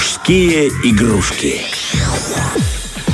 Мужские 0.00 0.68
игрушки. 0.82 1.60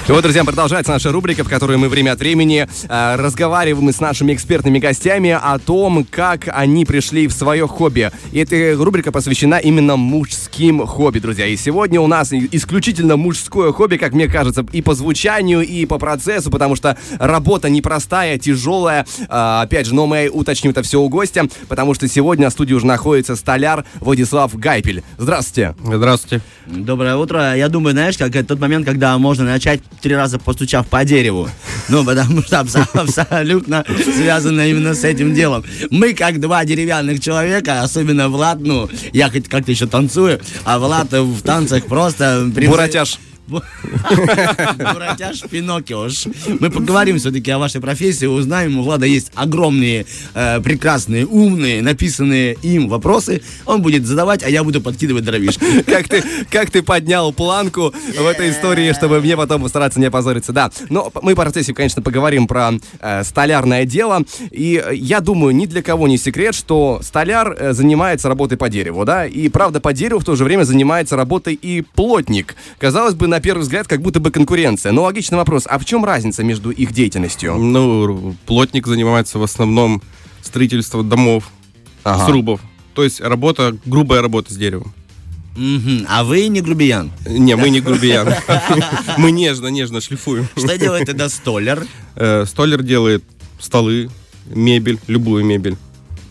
И 0.09 0.13
вот, 0.13 0.23
друзья, 0.23 0.45
продолжается 0.45 0.93
наша 0.93 1.11
рубрика, 1.11 1.43
в 1.43 1.49
которой 1.49 1.79
мы 1.79 1.89
время 1.89 2.13
от 2.13 2.21
времени 2.21 2.69
э, 2.89 3.17
разговариваем 3.17 3.93
с 3.93 3.99
нашими 3.99 4.35
экспертными 4.35 4.79
гостями 4.79 5.31
о 5.31 5.59
том, 5.59 6.07
как 6.09 6.49
они 6.53 6.85
пришли 6.85 7.27
в 7.27 7.33
свое 7.33 7.67
хобби. 7.67 8.13
И 8.31 8.39
эта 8.39 8.81
рубрика 8.81 9.11
посвящена 9.11 9.57
именно 9.57 9.97
мужским 9.97 10.87
хобби, 10.87 11.19
друзья. 11.19 11.47
И 11.47 11.57
сегодня 11.57 12.01
у 12.01 12.07
нас 12.07 12.33
исключительно 12.33 13.17
мужское 13.17 13.73
хобби, 13.73 13.97
как 13.97 14.13
мне 14.13 14.29
кажется, 14.29 14.65
и 14.73 14.81
по 14.81 14.95
звучанию, 14.95 15.63
и 15.63 15.87
по 15.87 15.99
процессу, 15.99 16.53
потому 16.53 16.77
что 16.77 16.97
работа 17.19 17.69
непростая, 17.69 18.39
тяжелая. 18.39 19.07
Э, 19.29 19.63
опять 19.63 19.87
же, 19.87 19.95
но 19.97 20.07
мы 20.07 20.31
уточним 20.33 20.71
это 20.71 20.85
все 20.85 21.01
у 21.01 21.09
гостя, 21.09 21.49
потому 21.67 21.95
что 21.95 22.07
сегодня 22.07 22.49
в 22.49 22.53
студии 22.53 22.75
уже 22.75 22.87
находится 22.87 23.35
столяр 23.35 23.85
Владислав 23.97 24.55
Гайпель. 24.55 25.03
Здравствуйте. 25.19 25.75
Здравствуйте. 25.83 26.45
Доброе 26.67 27.17
утро. 27.17 27.57
Я 27.57 27.69
думаю, 27.69 27.93
знаешь, 27.93 28.17
как 28.17 28.37
это 28.37 28.51
тот 28.51 28.61
момент, 28.61 28.87
когда 28.87 29.19
можно 29.19 29.45
начать 29.45 29.81
три 30.01 30.15
раза 30.15 30.39
постучав 30.39 30.87
по 30.87 31.05
дереву. 31.05 31.49
Ну, 31.89 32.05
потому 32.05 32.43
что 32.43 32.61
абсолютно 32.95 33.85
связано 34.05 34.69
именно 34.69 34.95
с 34.95 35.05
этим 35.05 35.35
делом. 35.35 35.65
Мы, 35.91 36.15
как 36.15 36.41
два 36.41 36.65
деревянных 36.65 37.21
человека, 37.21 37.83
особенно 37.83 38.29
Влад, 38.29 38.61
ну, 38.61 38.89
я 39.13 39.31
хоть 39.31 39.49
как-то 39.49 39.71
еще 39.71 39.87
танцую, 39.87 40.41
а 40.65 40.79
Влад 40.79 41.13
в 41.13 41.43
танцах 41.43 41.87
просто... 41.87 42.47
Буратяж. 42.47 43.19
Буратяж 44.79 45.43
Пиноккиош. 45.49 46.27
Мы 46.61 46.71
поговорим 46.71 47.19
все-таки 47.19 47.51
о 47.53 47.59
вашей 47.59 47.81
профессии, 47.81 48.27
узнаем. 48.27 48.79
У 48.79 48.83
Влада 48.83 49.07
есть 49.07 49.31
огромные, 49.35 50.07
э, 50.35 50.61
прекрасные, 50.61 51.27
умные, 51.27 51.81
написанные 51.83 52.55
им 52.63 52.89
вопросы. 52.89 53.43
Он 53.65 53.83
будет 53.83 54.05
задавать, 54.07 54.43
а 54.43 54.49
я 54.49 54.65
буду 54.65 54.81
подкидывать 54.81 55.25
дровишки. 55.25 55.83
Как 55.87 56.09
ты, 56.09 56.23
как 56.51 56.71
ты 56.71 56.83
поднял 56.83 57.33
планку 57.33 57.95
в 58.19 58.27
этой 58.27 58.51
истории, 58.51 58.93
чтобы 58.93 59.21
мне 59.21 59.37
потом 59.37 59.63
постараться 59.63 60.01
не 60.01 60.07
опозориться. 60.07 60.53
Да, 60.53 60.71
но 60.89 61.11
мы 61.23 61.35
по 61.35 61.43
процессе, 61.43 61.73
конечно, 61.73 62.03
поговорим 62.03 62.47
про 62.47 62.73
э, 63.01 63.25
столярное 63.25 63.85
дело. 63.85 64.23
И 64.51 64.83
я 64.93 65.21
думаю, 65.21 65.55
ни 65.55 65.67
для 65.67 65.83
кого 65.83 66.09
не 66.09 66.19
секрет, 66.19 66.55
что 66.55 67.01
столяр 67.03 67.55
э, 67.59 67.73
занимается 67.73 68.29
работой 68.29 68.59
по 68.59 68.69
дереву, 68.69 69.05
да, 69.05 69.27
и 69.27 69.49
правда 69.49 69.81
по 69.81 69.93
дереву 69.93 70.21
в 70.21 70.25
то 70.25 70.35
же 70.35 70.45
время 70.45 70.65
занимается 70.65 71.17
работой 71.17 71.55
и 71.55 71.83
плотник. 71.95 72.57
Казалось 72.79 73.15
бы, 73.15 73.29
на 73.29 73.36
на 73.37 73.41
первый 73.41 73.61
взгляд 73.61 73.87
как 73.87 74.01
будто 74.01 74.19
бы 74.19 74.31
конкуренция. 74.31 74.93
Но 74.93 75.03
логичный 75.03 75.37
вопрос, 75.37 75.65
а 75.67 75.79
в 75.79 75.85
чем 75.85 76.07
разница 76.07 76.43
между 76.43 76.71
их 76.71 76.93
деятельностью? 76.93 77.55
Ну, 77.57 78.35
плотник 78.47 78.87
занимается 78.87 79.39
в 79.39 79.43
основном 79.43 80.03
строительством 80.41 81.07
домов, 81.07 81.51
ага. 82.03 82.25
срубов. 82.25 82.61
То 82.95 83.05
есть 83.05 83.21
работа, 83.21 83.77
грубая 83.85 84.23
работа 84.23 84.55
с 84.55 84.57
деревом. 84.57 84.95
Угу. 85.55 86.07
А 86.09 86.25
вы 86.25 86.49
не 86.49 86.63
грубиян? 86.63 87.13
Не, 87.27 87.57
мы 87.57 87.69
не 87.69 87.81
грубиян. 87.81 88.33
Мы 89.19 89.31
нежно-нежно 89.33 90.03
шлифуем. 90.03 90.47
Что 90.57 90.77
делает 90.77 91.07
тогда 91.07 91.29
столер? 91.31 91.87
Э, 92.15 92.45
столер 92.47 92.83
делает 92.83 93.25
столы, 93.59 94.11
мебель, 94.47 94.99
любую 95.07 95.45
мебель, 95.45 95.77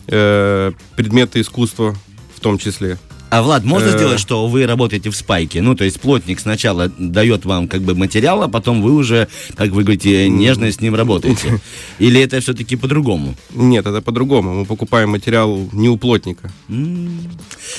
э, 0.06 0.72
предметы 0.96 1.40
искусства 1.40 1.96
в 2.36 2.40
том 2.40 2.58
числе. 2.58 2.98
А, 3.30 3.42
Влад, 3.42 3.64
можно 3.64 3.88
э. 3.88 3.92
сделать, 3.92 4.20
что 4.20 4.46
вы 4.46 4.66
работаете 4.66 5.10
в 5.10 5.16
спайке? 5.16 5.60
Ну, 5.60 5.74
то 5.74 5.84
есть 5.84 6.00
плотник 6.00 6.38
сначала 6.40 6.88
дает 6.98 7.44
вам 7.44 7.66
как 7.66 7.82
бы 7.82 7.94
материал, 7.94 8.42
а 8.42 8.48
потом 8.48 8.82
вы 8.82 8.92
уже, 8.92 9.28
как 9.56 9.70
вы 9.70 9.82
говорите, 9.82 10.28
нежно 10.28 10.70
с 10.70 10.80
ним 10.80 10.94
работаете. 10.94 11.60
Или 11.98 12.20
это 12.20 12.40
все-таки 12.40 12.76
по-другому? 12.76 13.34
Нет, 13.50 13.86
это 13.86 14.00
по-другому. 14.00 14.54
Мы 14.54 14.64
покупаем 14.64 15.10
материал 15.10 15.68
не 15.72 15.88
у 15.88 15.96
плотника. 15.96 16.50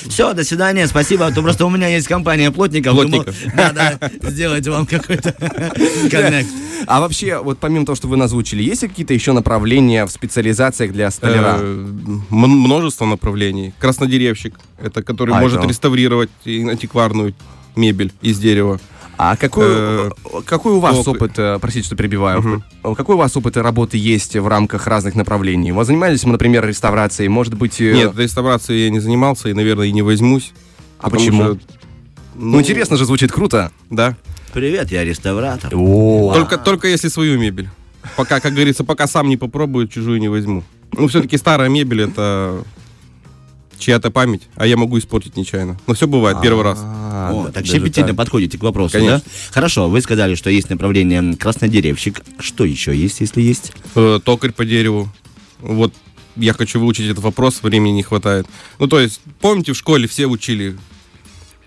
Все, 0.06 0.34
до 0.34 0.44
свидания, 0.44 0.86
спасибо. 0.86 1.26
А 1.26 1.32
то 1.32 1.42
просто 1.42 1.64
у 1.64 1.70
меня 1.70 1.88
есть 1.88 2.08
компания 2.08 2.50
плотников. 2.50 2.94
Плотников. 2.94 3.34
Да, 3.78 3.98
сделать 4.22 4.66
вам 4.66 4.86
какой-то 4.86 5.32
коннект. 6.10 6.48
А 6.86 7.00
вообще, 7.00 7.38
вот 7.38 7.58
помимо 7.58 7.84
того, 7.84 7.96
что 7.96 8.08
вы 8.08 8.16
назвучили, 8.16 8.62
есть 8.62 8.80
какие-то 8.80 9.14
еще 9.14 9.32
направления 9.32 10.06
в 10.06 10.10
специализациях 10.10 10.92
для 10.92 11.10
столяра? 11.10 11.58
Э, 11.58 11.86
множество 12.30 13.04
направлений. 13.04 13.74
Краснодеревщик, 13.78 14.58
это 14.82 15.02
который 15.02 15.37
а, 15.38 15.40
может 15.40 15.58
это... 15.60 15.68
реставрировать 15.68 16.30
антикварную 16.46 17.34
мебель 17.76 18.12
из 18.22 18.38
дерева. 18.38 18.80
А 19.20 19.36
какой, 19.36 19.64
э, 19.66 20.10
какой 20.44 20.74
у 20.74 20.78
вас 20.78 21.06
опыт, 21.08 21.32
э, 21.38 21.58
простите, 21.60 21.86
что 21.86 21.96
перебиваю, 21.96 22.62
угу. 22.82 22.94
какой 22.94 23.16
у 23.16 23.18
вас 23.18 23.36
опыт 23.36 23.56
работы 23.56 23.96
есть 23.96 24.36
в 24.36 24.46
рамках 24.46 24.86
разных 24.86 25.16
направлений? 25.16 25.72
Вы 25.72 25.84
занимались, 25.84 26.22
например, 26.22 26.64
реставрацией, 26.64 27.28
может 27.28 27.54
быть... 27.54 27.80
Нет, 27.80 28.16
реставрацией 28.16 28.84
я 28.84 28.90
не 28.90 29.00
занимался 29.00 29.48
и, 29.48 29.54
наверное, 29.54 29.86
и 29.86 29.92
не 29.92 30.02
возьмусь. 30.02 30.52
А 31.00 31.10
почему? 31.10 31.42
Что, 31.42 31.58
ну, 32.36 32.52
ну, 32.52 32.60
интересно 32.60 32.96
же, 32.96 33.06
звучит 33.06 33.32
круто. 33.32 33.72
Да. 33.90 34.16
Привет, 34.52 34.92
я 34.92 35.04
реставратор. 35.04 35.72
О, 35.74 36.32
только, 36.32 36.56
только 36.56 36.86
если 36.86 37.08
свою 37.08 37.40
мебель. 37.40 37.68
Пока, 38.16 38.38
как 38.38 38.54
говорится, 38.54 38.84
пока 38.84 39.08
сам 39.08 39.28
не 39.28 39.36
попробую, 39.36 39.88
чужую 39.88 40.20
не 40.20 40.28
возьму. 40.28 40.62
Ну, 40.92 41.08
все-таки 41.08 41.36
старая 41.36 41.68
мебель 41.68 42.02
это 42.02 42.62
чья-то 43.78 44.10
память, 44.10 44.42
а 44.56 44.66
я 44.66 44.76
могу 44.76 44.98
испортить 44.98 45.36
нечаянно. 45.36 45.78
Но 45.86 45.94
все 45.94 46.06
бывает 46.06 46.40
первый 46.42 46.64
раз. 46.64 46.78
О, 46.80 47.50
так 47.52 47.66
щепетильно 47.66 48.14
подходите 48.14 48.58
к 48.58 48.62
вопросу, 48.62 48.92
Конечно. 48.92 49.22
да? 49.24 49.32
Хорошо, 49.50 49.88
вы 49.88 50.00
сказали, 50.00 50.34
что 50.34 50.50
есть 50.50 50.70
направление 50.70 51.34
краснодеревщик. 51.36 52.22
Что 52.38 52.64
еще 52.64 52.96
есть, 52.96 53.20
если 53.20 53.42
есть? 53.42 53.72
Э, 53.94 54.20
токарь 54.24 54.52
по 54.52 54.64
дереву. 54.64 55.08
Вот 55.60 55.92
я 56.36 56.52
хочу 56.52 56.80
выучить 56.80 57.06
этот 57.06 57.22
вопрос, 57.22 57.62
времени 57.62 57.92
не 57.92 58.02
хватает. 58.02 58.46
Ну, 58.78 58.86
то 58.86 59.00
есть, 59.00 59.20
помните, 59.40 59.72
в 59.72 59.76
школе 59.76 60.06
все 60.06 60.26
учили 60.26 60.76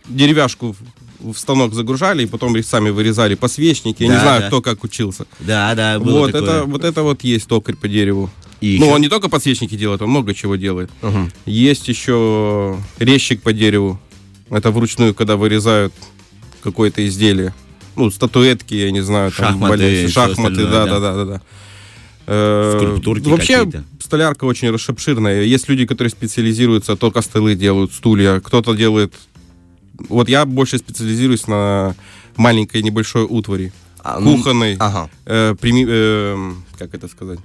деревяшку 0.07 0.75
в 1.21 1.35
станок 1.35 1.73
загружали 1.73 2.23
и 2.23 2.25
потом 2.25 2.61
сами 2.63 2.89
вырезали 2.89 3.35
посвечники. 3.35 4.03
Я 4.03 4.09
да, 4.09 4.15
не 4.15 4.21
знаю, 4.21 4.41
да. 4.41 4.47
кто 4.47 4.61
как 4.61 4.83
учился. 4.83 5.25
Да, 5.39 5.73
да, 5.75 5.99
было 5.99 6.19
вот 6.19 6.31
такое. 6.31 6.49
это 6.49 6.63
вот 6.65 6.83
это 6.83 7.03
вот 7.03 7.23
есть 7.23 7.47
токарь 7.47 7.75
по 7.75 7.87
дереву. 7.87 8.29
И 8.61 8.77
ну, 8.79 8.85
еще... 8.85 8.95
он 8.95 9.01
не 9.01 9.09
только 9.09 9.27
подсвечники 9.27 9.75
делает, 9.75 10.01
он 10.01 10.09
много 10.09 10.33
чего 10.33 10.55
делает. 10.55 10.91
Угу. 11.01 11.29
Есть 11.47 11.87
еще 11.87 12.77
резчик 12.99 13.41
по 13.41 13.53
дереву. 13.53 13.99
Это 14.49 14.69
вручную, 14.69 15.15
когда 15.15 15.35
вырезают 15.35 15.93
какое-то 16.61 17.05
изделие. 17.07 17.53
Ну, 17.95 18.11
статуэтки, 18.11 18.75
я 18.75 18.91
не 18.91 19.01
знаю, 19.01 19.31
там 19.31 19.59
шахматы, 19.59 20.07
шахматы, 20.07 20.67
да, 20.67 20.85
да, 20.85 20.99
да, 20.99 21.13
да, 21.13 21.25
да. 21.25 21.41
Э, 22.27 22.77
Скульптурки 22.77 23.27
Вообще, 23.27 23.69
столярка 23.99 24.45
очень 24.45 24.69
обширная. 24.69 25.43
Есть 25.43 25.67
люди, 25.67 25.85
которые 25.85 26.11
специализируются, 26.11 26.95
только 26.95 27.21
столы 27.21 27.55
делают, 27.55 27.93
стулья. 27.93 28.39
Кто-то 28.39 28.73
делает... 28.73 29.13
Вот 30.07 30.29
я 30.29 30.45
больше 30.45 30.77
специализируюсь 30.77 31.47
на 31.47 31.95
маленькой 32.37 32.83
небольшой 32.83 33.23
утвари. 33.23 33.73
А, 34.03 34.19
ну, 34.19 34.37
кухонной. 34.37 34.77
Ага. 34.79 35.09
Э, 35.25 35.55
прими, 35.59 35.85
э, 35.87 36.53
как 36.77 36.93
это 36.93 37.07
сказать? 37.07 37.39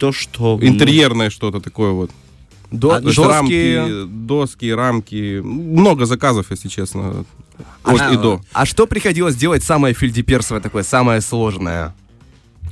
То, 0.00 0.12
что... 0.12 0.58
Интерьерное 0.60 1.30
что-то 1.30 1.60
такое 1.60 1.90
вот. 1.92 2.10
До, 2.70 2.94
а, 2.94 3.00
доски... 3.00 3.20
Рамки, 3.20 4.04
доски, 4.06 4.72
рамки. 4.72 5.40
Много 5.40 6.06
заказов, 6.06 6.46
если 6.50 6.68
честно. 6.68 7.24
От 7.84 8.00
а, 8.00 8.12
и 8.12 8.16
до. 8.16 8.40
А 8.52 8.64
что 8.64 8.86
приходилось 8.86 9.36
делать 9.36 9.62
самое 9.62 9.94
фильдеперсовое 9.94 10.62
такое, 10.62 10.82
самое 10.84 11.20
сложное? 11.20 11.94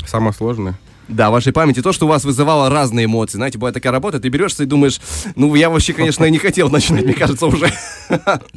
Самое 0.07 0.33
сложное? 0.33 0.79
Да, 1.09 1.31
вашей 1.31 1.53
памяти. 1.53 1.81
То, 1.81 1.93
что 1.93 2.05
у 2.05 2.09
вас 2.09 2.25
вызывало 2.25 2.69
разные 2.69 3.07
эмоции. 3.07 3.39
Знаете, 3.39 3.59
бывает 3.59 3.75
такая 3.75 3.93
работа, 3.93 4.21
ты 4.21 4.29
берешься 4.29 4.63
и 4.63 4.67
думаешь, 4.67 5.01
ну, 5.37 5.55
я 5.55 5.71
вообще, 5.71 5.95
конечно, 5.95 6.25
не 6.27 6.39
хотел 6.39 6.69
начинать, 6.69 7.05
мне 7.05 7.15
кажется, 7.15 7.47
уже. 7.47 7.73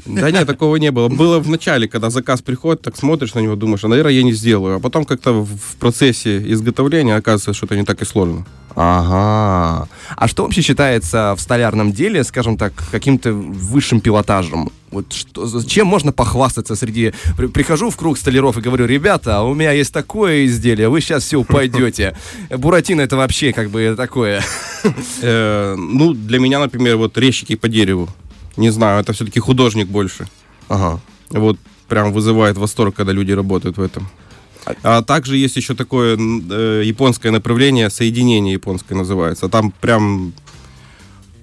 Да 0.06 0.32
нет, 0.32 0.48
такого 0.48 0.76
не 0.76 0.92
было. 0.92 1.08
Было 1.08 1.40
в 1.40 1.50
начале, 1.50 1.88
когда 1.88 2.10
заказ 2.10 2.42
приходит, 2.42 2.82
так 2.82 2.98
смотришь 2.98 3.34
на 3.34 3.40
него, 3.40 3.56
думаешь, 3.56 3.84
а, 3.84 3.88
наверное, 3.88 4.14
я 4.14 4.24
не 4.24 4.34
сделаю. 4.34 4.76
А 4.76 4.80
потом 4.80 5.06
как-то 5.06 5.44
в 5.44 5.76
процессе 5.80 6.40
изготовления 6.52 7.16
оказывается, 7.16 7.54
что 7.54 7.66
это 7.66 7.78
не 7.78 7.86
так 7.86 8.02
и 8.02 8.06
сложно. 8.06 8.46
Ага. 8.76 9.88
А 10.16 10.28
что 10.28 10.44
вообще 10.44 10.62
считается 10.62 11.36
в 11.38 11.42
столярном 11.42 11.92
деле, 11.92 12.24
скажем 12.24 12.58
так, 12.58 12.74
каким-то 12.92 13.34
высшим 13.34 14.02
пилотажем? 14.02 14.72
Вот 14.92 15.14
что, 15.14 15.64
чем 15.64 15.88
можно 15.88 16.12
похвастаться 16.12 16.76
среди... 16.76 17.14
Прихожу 17.54 17.90
в 17.90 17.98
круг 17.98 18.18
столяров 18.18 18.58
и 18.58 18.62
говорю, 18.62 18.86
ребята, 18.86 19.42
у 19.42 19.54
меня 19.54 19.72
есть 19.72 19.94
такое 19.94 20.46
изделие, 20.46 20.90
вы 20.90 21.02
сейчас 21.02 21.24
все 21.24 21.38
упадете. 21.38 22.18
Буратино 22.50 23.02
это 23.02 23.16
вообще 23.16 23.54
как 23.54 23.70
бы 23.70 23.94
такое. 23.96 24.44
Э, 25.22 25.76
ну, 25.78 26.14
для 26.14 26.40
меня, 26.40 26.60
например, 26.60 26.98
вот 26.98 27.18
резчики 27.18 27.56
по 27.56 27.70
дереву. 27.70 28.10
Не 28.58 28.70
знаю, 28.70 29.02
это 29.02 29.14
все-таки 29.14 29.40
художник 29.40 29.88
больше. 29.88 30.28
Ага. 30.68 31.00
Вот 31.30 31.58
прям 31.88 32.12
вызывает 32.12 32.58
восторг, 32.58 32.96
когда 32.96 33.14
люди 33.14 33.32
работают 33.32 33.78
в 33.78 33.82
этом. 33.82 34.10
А 34.84 35.02
также 35.02 35.38
есть 35.38 35.56
еще 35.56 35.74
такое 35.76 36.18
э, 36.18 36.84
японское 36.86 37.32
направление, 37.32 37.90
соединение 37.90 38.54
японское 38.54 38.96
называется. 38.96 39.50
Там 39.50 39.72
прям 39.72 40.34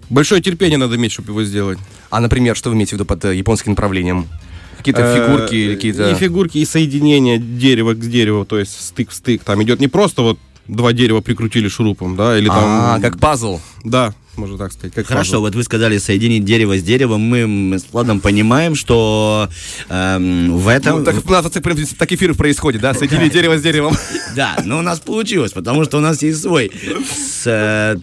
большое 0.08 0.40
терпение 0.40 0.78
надо 0.78 0.96
иметь, 0.96 1.12
чтобы 1.12 1.30
его 1.30 1.42
сделать. 1.44 1.78
А, 2.10 2.20
например, 2.20 2.56
что 2.56 2.70
вы 2.70 2.76
имеете 2.76 2.90
в 2.90 2.92
виду 2.94 3.04
под 3.04 3.24
э, 3.24 3.36
японским 3.36 3.72
направлением? 3.72 4.28
Какие-то 4.76 5.02
э, 5.02 5.14
фигурки 5.14 5.54
или 5.54 5.74
какие-то... 5.74 6.10
И 6.10 6.14
фигурки, 6.14 6.58
и 6.58 6.64
соединение 6.64 7.38
дерева 7.38 7.94
к 7.94 8.00
дереву, 8.00 8.44
то 8.44 8.58
есть 8.58 8.80
стык 8.80 9.10
в 9.10 9.14
стык. 9.14 9.42
Там 9.42 9.62
идет 9.62 9.80
не 9.80 9.88
просто 9.88 10.22
вот 10.22 10.38
два 10.68 10.92
дерева 10.92 11.20
прикрутили 11.20 11.68
шурупом, 11.68 12.16
да, 12.16 12.38
или 12.38 12.46
там... 12.46 12.64
А, 12.64 13.00
как 13.00 13.18
пазл. 13.18 13.60
Да, 13.84 14.14
можно 14.38 14.56
так 14.56 14.72
сказать. 14.72 14.94
Как 14.94 15.06
Хорошо, 15.06 15.32
пазл. 15.32 15.40
вот 15.42 15.54
вы 15.54 15.62
сказали 15.62 15.98
соединить 15.98 16.44
дерево 16.44 16.78
с 16.78 16.82
деревом. 16.82 17.20
Мы 17.20 17.38
м, 17.40 17.74
с 17.74 17.86
Владом 17.92 18.20
понимаем, 18.20 18.74
что 18.74 19.48
эм, 19.88 20.56
в 20.56 20.68
этом... 20.68 21.00
Ну, 21.00 21.04
так, 21.04 21.16
у 21.26 21.30
нас 21.30 21.44
так, 21.50 22.12
эфир 22.12 22.34
происходит, 22.34 22.80
да? 22.80 22.94
Соединили 22.94 23.28
дерево 23.28 23.58
с 23.58 23.62
деревом. 23.62 23.94
Да, 24.36 24.56
но 24.64 24.78
у 24.78 24.82
нас 24.82 25.00
получилось, 25.00 25.52
потому 25.52 25.84
что 25.84 25.98
у 25.98 26.00
нас 26.00 26.22
есть 26.22 26.40
свой 26.40 26.70
с, 27.10 27.42
э, 27.46 27.96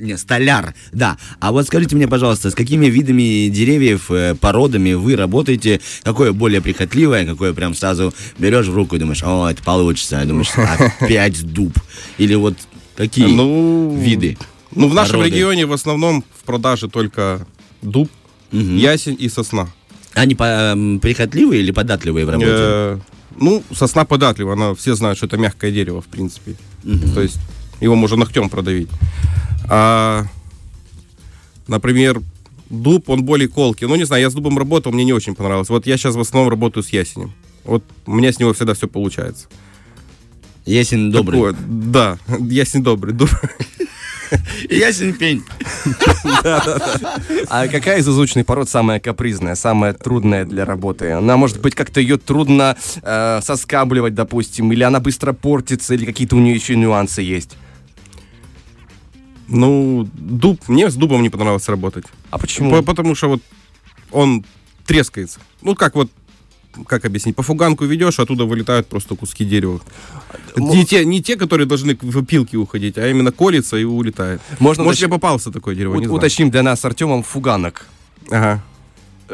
не, 0.00 0.18
столяр, 0.18 0.74
да. 0.92 1.16
А 1.40 1.52
вот 1.52 1.66
скажите 1.66 1.96
мне, 1.96 2.06
пожалуйста, 2.06 2.50
с 2.50 2.54
какими 2.54 2.86
видами 2.86 3.48
деревьев, 3.48 4.10
э, 4.10 4.34
породами 4.34 4.92
вы 4.92 5.16
работаете? 5.16 5.80
Какое 6.02 6.32
более 6.32 6.60
прихотливое, 6.60 7.24
какое 7.24 7.54
прям 7.54 7.74
сразу 7.74 8.12
берешь 8.38 8.66
в 8.66 8.74
руку 8.74 8.96
и 8.96 8.98
думаешь, 8.98 9.22
о, 9.22 9.48
это 9.50 9.62
получится, 9.62 10.22
думаешь, 10.26 10.50
опять 11.00 11.42
дуб? 11.42 11.72
Или 12.18 12.34
вот 12.34 12.56
какие 12.96 13.26
Ну, 13.26 13.96
виды? 13.98 14.36
Ну, 14.74 14.88
в 14.88 14.94
нашем 14.94 15.16
породы? 15.16 15.30
регионе 15.34 15.66
в 15.66 15.72
основном 15.72 16.24
в 16.38 16.44
продаже 16.44 16.88
только 16.88 17.46
дуб, 17.82 18.10
ясень 18.50 19.16
и 19.18 19.28
сосна. 19.28 19.68
Они 20.14 20.34
по- 20.34 20.44
эм, 20.44 21.00
прихотливые 21.00 21.62
или 21.62 21.70
податливые 21.70 22.26
в 22.26 22.30
работе? 22.30 22.50
Э, 22.50 22.98
ну, 23.38 23.62
сосна 23.74 24.04
податлива, 24.04 24.52
она, 24.52 24.74
все 24.74 24.94
знают, 24.94 25.16
что 25.16 25.26
это 25.26 25.38
мягкое 25.38 25.70
дерево, 25.72 26.00
в 26.02 26.06
принципе. 26.06 26.56
То 27.14 27.22
есть 27.22 27.38
его 27.80 27.94
можно 27.94 28.16
ногтем 28.18 28.50
продавить. 28.50 28.88
А, 29.68 30.24
например, 31.66 32.20
дуб, 32.68 33.08
он 33.08 33.24
более 33.24 33.48
колкий. 33.48 33.86
Ну, 33.86 33.94
не 33.96 34.04
знаю, 34.04 34.22
я 34.22 34.30
с 34.30 34.34
дубом 34.34 34.58
работал, 34.58 34.92
мне 34.92 35.04
не 35.04 35.12
очень 35.12 35.34
понравилось. 35.34 35.68
Вот 35.70 35.86
я 35.86 35.96
сейчас 35.96 36.14
в 36.14 36.20
основном 36.20 36.50
работаю 36.50 36.82
с 36.84 36.90
ясенем. 36.90 37.32
Вот 37.64 37.84
у 38.06 38.12
меня 38.14 38.32
с 38.32 38.38
него 38.38 38.52
всегда 38.52 38.74
все 38.74 38.88
получается. 38.88 39.46
Ясень 40.66 41.10
добрый. 41.10 41.38
Такое, 41.40 41.56
да, 41.68 42.18
ясень 42.40 42.82
добрый. 42.82 43.14
Дуб. 43.14 43.30
Ясень 44.70 45.12
пень. 45.14 45.42
А 47.48 47.68
какая 47.68 47.98
из 47.98 48.08
изученных 48.08 48.46
пород 48.46 48.68
самая 48.68 49.00
капризная, 49.00 49.54
самая 49.54 49.92
трудная 49.92 50.44
для 50.44 50.64
работы? 50.64 51.10
Она, 51.12 51.36
может 51.36 51.60
быть, 51.60 51.74
как-то 51.74 52.00
ее 52.00 52.16
трудно 52.18 52.76
э, 53.02 53.40
соскабливать, 53.42 54.14
допустим, 54.14 54.72
или 54.72 54.82
она 54.82 55.00
быстро 55.00 55.32
портится, 55.32 55.94
или 55.94 56.04
какие-то 56.04 56.36
у 56.36 56.40
нее 56.40 56.54
еще 56.54 56.76
нюансы 56.76 57.22
есть? 57.22 57.56
Ну, 59.48 60.08
дуб, 60.14 60.60
мне 60.68 60.90
с 60.90 60.94
дубом 60.94 61.22
не 61.22 61.28
понравилось 61.28 61.68
работать. 61.68 62.06
А 62.30 62.38
почему? 62.38 62.70
По- 62.70 62.82
Потому 62.82 63.14
что 63.14 63.28
вот 63.28 63.42
он 64.10 64.44
трескается. 64.86 65.40
Ну, 65.60 65.74
как 65.74 65.94
вот, 65.94 66.10
как 66.86 67.04
объяснить, 67.04 67.36
по 67.36 67.42
фуганку 67.42 67.84
ведешь, 67.84 68.18
оттуда 68.18 68.44
вылетают 68.44 68.86
просто 68.86 69.14
куски 69.14 69.44
дерева. 69.44 69.80
Не 70.56 70.84
те, 70.84 71.04
не 71.04 71.22
те, 71.22 71.36
которые 71.36 71.66
должны 71.66 71.98
в 72.00 72.18
опилки 72.18 72.56
уходить, 72.56 72.98
а 72.98 73.08
именно 73.08 73.32
колется 73.32 73.76
и 73.76 73.84
улетает. 73.84 74.40
Можно 74.58 74.84
Может, 74.84 74.98
уточ- 74.98 75.00
тебе 75.06 75.10
попался 75.10 75.50
такое 75.50 75.74
дерево, 75.74 75.92
Вот 75.94 76.00
не 76.00 76.06
знаю. 76.06 76.18
уточним 76.18 76.50
для 76.50 76.62
нас 76.62 76.80
с 76.80 76.84
Артемом 76.84 77.22
фуганок. 77.22 77.86
Ага. 78.30 78.62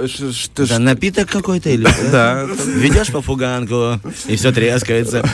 Э, 0.00 0.06
ш- 0.06 0.49
Это 0.55 0.67
ж- 0.67 0.79
напиток 0.79 1.29
какой-то 1.29 1.71
или 1.71 1.87
Да. 2.12 2.45
Ведешь 2.67 3.11
по 3.11 3.21
фуганку, 3.23 4.00
и 4.27 4.37
все 4.37 4.53
трескается. 4.53 5.25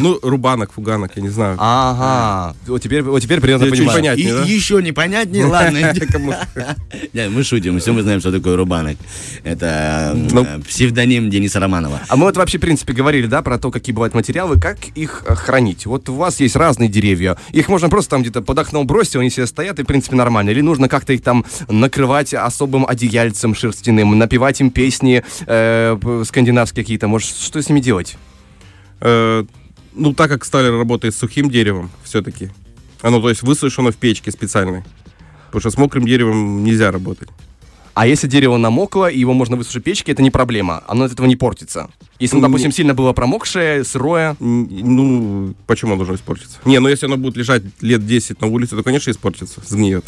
Ну, 0.00 0.18
рубанок, 0.22 0.72
фуганок, 0.72 1.12
я 1.16 1.22
не 1.22 1.28
знаю. 1.28 1.56
Ага. 1.58 2.56
Вот 2.66 2.82
теперь, 2.82 3.02
вот 3.02 3.20
теперь 3.20 3.40
Чуть 3.40 3.70
понимаю. 3.70 3.92
понятнее, 3.98 4.34
да? 4.34 4.42
еще 4.44 4.82
непонятнее, 4.82 5.46
ладно. 5.46 5.78
Не, 7.12 7.28
Мы 7.28 7.42
шутим, 7.44 7.78
все 7.80 7.92
мы 7.92 8.02
знаем, 8.02 8.20
что 8.20 8.32
такое 8.32 8.56
рубанок. 8.56 8.96
Это 9.44 10.12
э, 10.14 10.28
Ну. 10.32 10.46
псевдоним 10.68 11.30
Дениса 11.30 11.60
Романова. 11.60 12.00
А 12.08 12.16
мы 12.16 12.24
вот 12.24 12.36
вообще, 12.36 12.58
в 12.58 12.60
принципе, 12.60 12.92
говорили, 12.92 13.26
да, 13.26 13.42
про 13.42 13.58
то, 13.58 13.70
какие 13.70 13.94
бывают 13.94 14.14
материалы, 14.14 14.58
как 14.60 14.78
их 14.94 15.24
э, 15.26 15.34
хранить. 15.34 15.86
Вот 15.86 16.08
у 16.08 16.14
вас 16.14 16.40
есть 16.40 16.56
разные 16.56 16.88
деревья. 16.88 17.36
Их 17.52 17.68
можно 17.68 17.88
просто 17.88 18.10
там 18.10 18.22
где-то 18.22 18.42
под 18.42 18.58
окном 18.58 18.86
бросить, 18.86 19.16
они 19.16 19.30
себе 19.30 19.46
стоят, 19.46 19.78
и, 19.78 19.82
в 19.82 19.86
принципе, 19.86 20.16
нормально. 20.16 20.50
Или 20.50 20.60
нужно 20.60 20.88
как-то 20.88 21.12
их 21.12 21.22
там 21.22 21.44
накрывать 21.68 22.34
особым 22.34 22.86
одеяльцем 22.86 23.54
шерстяным, 23.78 24.18
напевать 24.18 24.60
им 24.60 24.70
песни 24.70 25.22
э, 25.46 26.22
скандинавские 26.24 26.84
какие-то. 26.84 27.08
Может, 27.08 27.36
что 27.36 27.60
с 27.62 27.68
ними 27.68 27.80
делать? 27.80 28.16
Э, 29.00 29.44
Ну, 29.94 30.12
так 30.14 30.30
как 30.30 30.44
сталер 30.44 30.78
работает 30.78 31.14
с 31.14 31.18
сухим 31.18 31.50
деревом, 31.50 31.90
все-таки. 32.04 32.50
Оно, 33.02 33.20
то 33.20 33.28
есть, 33.28 33.42
высушено 33.42 33.90
в 33.90 33.96
печке 33.96 34.30
специальной. 34.30 34.84
Потому 35.46 35.60
что 35.60 35.70
с 35.70 35.78
мокрым 35.78 36.04
деревом 36.04 36.62
нельзя 36.62 36.90
работать. 36.92 37.28
А 37.94 38.06
если 38.06 38.28
дерево 38.28 38.58
намокло, 38.58 39.10
и 39.10 39.18
его 39.18 39.32
можно 39.32 39.56
высушить 39.56 39.82
в 39.82 39.84
печке, 39.84 40.12
это 40.12 40.22
не 40.22 40.30
проблема. 40.30 40.84
Оно 40.86 41.04
от 41.04 41.12
этого 41.12 41.26
не 41.26 41.36
портится. 41.36 41.88
Если, 42.18 42.34
ну, 42.36 42.42
допустим, 42.42 42.72
сильно 42.72 42.94
было 42.94 43.12
промокшее, 43.12 43.84
сырое, 43.84 44.36
Ну, 44.40 45.54
почему 45.66 45.92
оно 45.92 45.98
должно 45.98 46.16
испортиться? 46.16 46.58
Не, 46.64 46.80
ну 46.80 46.88
если 46.88 47.06
оно 47.06 47.16
будет 47.16 47.36
лежать 47.36 47.62
лет 47.80 48.04
10 48.06 48.40
на 48.40 48.48
улице, 48.48 48.76
то, 48.76 48.82
конечно, 48.82 49.10
испортится, 49.10 49.60
сгниет. 49.66 50.04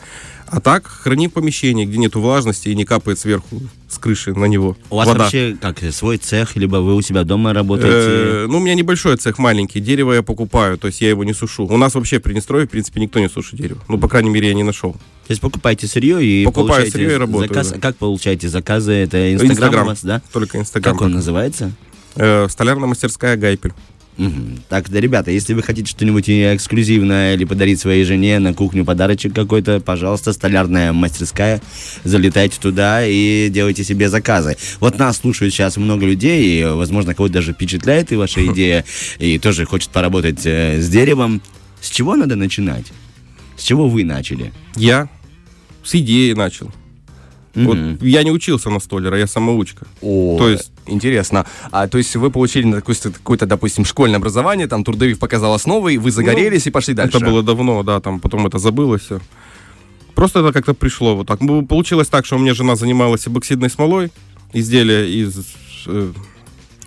А 0.49 0.61
так, 0.61 0.89
храни 0.89 1.29
в 1.29 1.33
помещении, 1.33 1.85
где 1.85 1.99
нету 1.99 2.21
влажности 2.21 2.69
и 2.71 2.75
не 2.75 2.85
капает 2.85 3.21
сверху 3.21 3.63
с 3.89 3.99
крыши 3.99 4.35
на 4.35 4.47
него 4.47 4.77
У 4.91 4.97
вас 4.97 5.07
вода. 5.07 5.21
вообще 5.21 5.57
как 5.61 5.79
свой 5.93 6.17
цех, 6.17 6.57
либо 6.57 6.77
вы 6.79 6.97
у 6.97 7.03
себя 7.03 7.23
дома 7.23 7.53
работаете? 7.55 7.97
Э, 7.97 8.47
ну, 8.49 8.59
у 8.59 8.61
меня 8.61 8.75
небольшой 8.75 9.17
цех, 9.17 9.39
маленький. 9.39 9.79
Дерево 9.79 10.13
я 10.13 10.23
покупаю, 10.25 10.77
то 10.79 10.89
есть 10.89 11.01
я 11.01 11.09
его 11.11 11.23
не 11.23 11.33
сушу. 11.35 11.65
У 11.67 11.77
нас 11.77 11.95
вообще 11.95 12.19
в 12.19 12.23
Приднестровье, 12.23 12.67
в 12.67 12.71
принципе, 12.71 13.01
никто 13.01 13.21
не 13.21 13.29
сушит 13.29 13.61
дерево. 13.61 13.81
Ну, 13.87 13.99
по 13.99 14.09
крайней 14.09 14.31
мере, 14.31 14.49
я 14.49 14.55
не 14.55 14.65
нашел. 14.65 14.95
То 14.95 14.99
есть 15.33 15.41
покупаете 15.41 15.87
сырье 15.87 16.21
и 16.25 16.45
Покупаю 16.45 16.91
сырье 16.91 17.13
и 17.13 17.17
работаю, 17.17 17.49
заказ. 17.49 17.71
да. 17.71 17.79
Как 17.79 17.97
получаете 17.97 18.49
заказы? 18.49 18.93
Это 18.95 19.33
Инстаграм, 19.33 19.85
у 19.85 19.91
вас, 19.91 20.03
да? 20.03 20.21
Только 20.33 20.59
Инстаграм. 20.59 20.95
Как 20.97 21.03
он 21.07 21.13
называется? 21.13 21.71
Э, 22.17 22.47
столярная 22.49 22.89
мастерская 22.89 23.37
Гайпель. 23.37 23.73
Мгм. 24.21 24.63
Так, 24.69 24.91
да, 24.91 25.01
ребята, 25.01 25.31
если 25.31 25.55
вы 25.55 25.63
хотите 25.63 25.89
что-нибудь 25.89 26.29
эксклюзивное 26.29 27.35
или 27.35 27.45
подарить 27.45 27.81
своей 27.81 28.05
жене 28.05 28.39
на 28.39 28.53
кухню 28.53 28.85
подарочек 28.85 29.35
какой-то, 29.35 29.81
пожалуйста, 29.81 30.35
столярная 30.35 30.93
мастерская, 30.93 31.63
залетайте 32.05 32.59
туда 32.61 33.07
и 33.07 33.49
делайте 33.49 33.83
себе 33.83 34.11
заказы. 34.11 34.59
Вот 34.79 34.99
нас 34.99 35.19
слушают 35.19 35.55
сейчас 35.55 35.79
много 35.79 36.05
людей, 36.05 36.61
и, 36.61 36.65
возможно, 36.67 37.15
кого-то 37.15 37.35
даже 37.35 37.55
впечатляет 37.55 38.13
и 38.13 38.17
ваша 38.17 38.45
идея, 38.53 38.85
и 39.19 39.39
тоже 39.39 39.65
хочет 39.65 39.89
поработать 39.89 40.45
э, 40.45 40.81
с 40.83 40.89
деревом. 40.91 41.41
С 41.81 41.89
чего 41.89 42.15
надо 42.15 42.37
начинать? 42.37 42.93
С 43.57 43.63
чего 43.63 43.89
вы 43.89 44.05
начали? 44.05 44.53
Я 44.77 45.09
с 45.83 45.95
идеи 45.95 46.33
начал. 46.35 46.71
Вот 47.55 47.77
Мгм. 47.77 47.99
я 48.03 48.23
не 48.23 48.31
учился 48.31 48.71
на 48.71 48.79
столера, 48.81 49.19
я 49.19 49.27
самоучка. 49.27 49.87
О, 50.03 50.37
То 50.39 50.49
есть- 50.49 50.71
интересно. 50.87 51.47
А 51.73 51.89
то 51.89 51.99
есть 51.99 52.15
вы 52.17 52.31
получили 52.31 52.65
на 52.65 52.77
какое-то, 52.77 53.11
какое-то, 53.11 53.47
допустим, 53.47 53.85
школьное 53.85 54.19
образование, 54.19 54.67
там 54.69 54.85
трудовик 54.85 55.19
показал 55.19 55.53
основы, 55.55 55.95
и 55.95 55.99
вы 55.99 56.11
загорелись 56.13 56.67
и 56.67 56.71
пошли 56.71 56.95
дальше. 56.95 57.17
Это 57.17 57.27
было 57.27 57.43
давно, 57.43 57.83
да, 57.83 58.01
там 58.01 58.21
потом 58.21 58.47
это 58.47 58.59
забылось 58.59 59.03
все. 59.03 59.21
Просто 60.15 60.41
это 60.41 60.53
как-то 60.53 60.75
пришло 60.75 61.17
вот 61.17 61.27
так. 61.27 61.41
Ну, 61.41 61.65
Получилось 61.67 62.09
так, 62.09 62.25
что 62.27 62.37
у 62.37 62.39
меня 62.39 62.55
жена 62.55 62.77
занималась 62.77 63.27
эбоксидной 63.27 63.71
смолой, 63.71 64.13
изделия 64.53 65.07
из 65.11 65.45
э, 65.87 66.13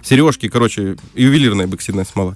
сережки, 0.02 0.48
короче, 0.50 0.96
ювелирная 1.16 1.66
эбоксидная 1.66 2.06
смола. 2.06 2.36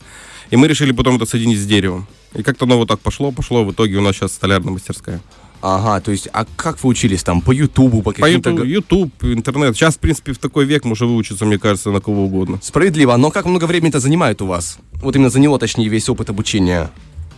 И 0.49 0.55
мы 0.55 0.67
решили 0.67 0.91
потом 0.91 1.15
это 1.17 1.25
соединить 1.25 1.59
с 1.59 1.65
деревом. 1.65 2.07
И 2.33 2.41
как-то 2.43 2.65
оно 2.65 2.77
вот 2.77 2.87
так 2.87 2.99
пошло, 2.99 3.31
пошло. 3.31 3.63
В 3.63 3.71
итоге 3.71 3.97
у 3.97 4.01
нас 4.01 4.15
сейчас 4.15 4.31
столярная 4.33 4.73
мастерская. 4.73 5.21
Ага, 5.61 5.99
то 6.01 6.11
есть, 6.11 6.29
а 6.33 6.45
как 6.55 6.83
вы 6.83 6.89
учились 6.89 7.23
там? 7.23 7.41
По 7.41 7.51
Ютубу, 7.51 8.01
по 8.01 8.11
По 8.11 8.21
каким-то... 8.21 8.53
Г- 8.53 8.65
YouTube, 8.65 9.11
интернет. 9.23 9.75
Сейчас, 9.75 9.95
в 9.95 9.99
принципе, 9.99 10.33
в 10.33 10.37
такой 10.37 10.65
век 10.65 10.85
можно 10.85 11.07
выучиться, 11.07 11.45
мне 11.45 11.57
кажется, 11.57 11.91
на 11.91 11.99
кого 11.99 12.25
угодно. 12.25 12.59
Справедливо, 12.61 13.15
но 13.17 13.31
как 13.31 13.45
много 13.45 13.65
времени 13.65 13.89
это 13.89 13.99
занимает 13.99 14.41
у 14.41 14.45
вас? 14.45 14.77
Вот 14.93 15.15
именно 15.15 15.29
заняло, 15.29 15.57
точнее, 15.59 15.87
весь 15.89 16.09
опыт 16.09 16.29
обучения. 16.29 16.89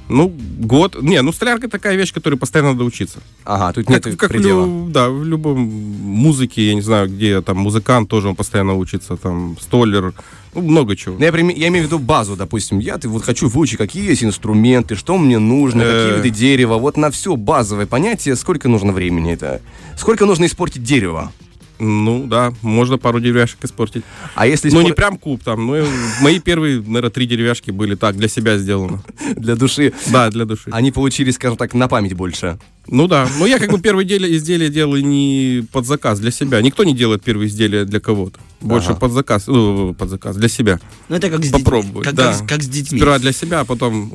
Ну, 0.09 0.33
год. 0.59 1.01
Не, 1.01 1.21
ну 1.21 1.31
столярка 1.31 1.69
такая 1.69 1.95
вещь, 1.95 2.11
которой 2.13 2.35
постоянно 2.35 2.71
надо 2.73 2.83
учиться. 2.83 3.19
Ага, 3.45 3.73
тут 3.73 3.89
нет 3.89 4.03
Как, 4.03 4.17
как 4.17 4.29
предела. 4.31 4.65
лю- 4.65 4.87
да, 4.89 5.09
в 5.09 5.23
любом 5.23 5.59
музыке, 5.59 6.67
я 6.67 6.73
не 6.73 6.81
знаю, 6.81 7.07
где 7.07 7.41
там 7.41 7.57
музыкант 7.57 8.09
тоже 8.09 8.27
он 8.29 8.35
постоянно 8.35 8.73
учится, 8.73 9.17
там 9.17 9.55
столер, 9.61 10.13
ну, 10.55 10.61
много 10.61 10.95
чего. 10.95 11.15
Ну, 11.19 11.23
я, 11.23 11.29
я 11.31 11.67
имею 11.67 11.83
в 11.85 11.87
виду 11.87 11.99
базу, 11.99 12.35
допустим. 12.35 12.79
Я 12.79 12.97
ты 12.97 13.07
вот 13.07 13.23
хочу 13.23 13.47
выучить, 13.49 13.77
какие 13.77 14.03
есть 14.09 14.23
инструменты, 14.23 14.95
что 14.95 15.15
мне 15.17 15.37
нужно, 15.37 15.83
какие 15.83 16.13
Э. 16.13 16.17
виды 16.17 16.29
дерева. 16.31 16.77
Вот 16.77 16.97
на 16.97 17.11
все 17.11 17.35
базовое 17.35 17.85
понятие, 17.85 18.35
сколько 18.35 18.67
нужно 18.67 18.91
времени 18.91 19.31
это. 19.33 19.61
Сколько 19.95 20.25
нужно 20.25 20.45
испортить 20.45 20.83
дерево. 20.83 21.31
Ну, 21.79 22.25
да, 22.27 22.53
можно 22.61 22.97
пару 22.97 23.19
деревяшек 23.19 23.63
испортить. 23.63 24.03
А 24.35 24.45
если 24.45 24.69
Ну, 24.69 24.81
испор- 24.81 24.83
не 24.85 24.91
прям 24.91 25.17
куб 25.17 25.41
там, 25.43 25.65
ну, 25.65 25.85
мои 26.21 26.39
первые, 26.39 26.81
наверное, 26.81 27.09
три 27.09 27.25
деревяшки 27.25 27.71
были 27.71 27.95
так, 27.95 28.17
для 28.17 28.27
себя 28.27 28.57
сделано. 28.57 29.01
для 29.35 29.55
души, 29.55 29.93
Да, 30.07 30.29
для 30.29 30.45
души. 30.45 30.69
они 30.71 30.91
получились, 30.91 31.35
скажем 31.35 31.57
так, 31.57 31.73
на 31.73 31.87
память 31.87 32.13
больше. 32.13 32.59
Ну 32.91 33.07
да, 33.07 33.27
но 33.37 33.45
я 33.45 33.59
как 33.59 33.69
бы 33.71 33.79
первые 33.79 34.05
деле- 34.05 34.35
изделия 34.35 34.69
делаю 34.69 35.05
не 35.05 35.63
под 35.71 35.85
заказ, 35.85 36.19
для 36.19 36.31
себя. 36.31 36.59
Никто 36.61 36.83
не 36.83 36.95
делает 36.95 37.21
первые 37.23 37.47
изделия 37.47 37.85
для 37.85 37.99
кого-то. 37.99 38.39
Больше 38.61 38.89
Ага. 38.89 38.99
под 38.99 39.11
заказ, 39.11 39.47
ну, 39.47 39.93
под 39.93 40.09
заказ, 40.09 40.35
для 40.35 40.49
себя. 40.49 40.79
Ну, 41.07 41.15
это 41.15 41.29
как 41.29 41.45
с 41.45 41.49
Попробовать, 41.51 41.85
детьми. 41.93 42.03
Как, 42.03 42.15
да. 42.15 42.25
как 42.31 42.35
с- 42.35 42.47
как 42.47 42.63
с 42.63 42.67
детьми. 42.67 42.99
Сперва 42.99 43.19
для 43.19 43.31
себя, 43.31 43.59
а 43.61 43.65
потом... 43.65 44.11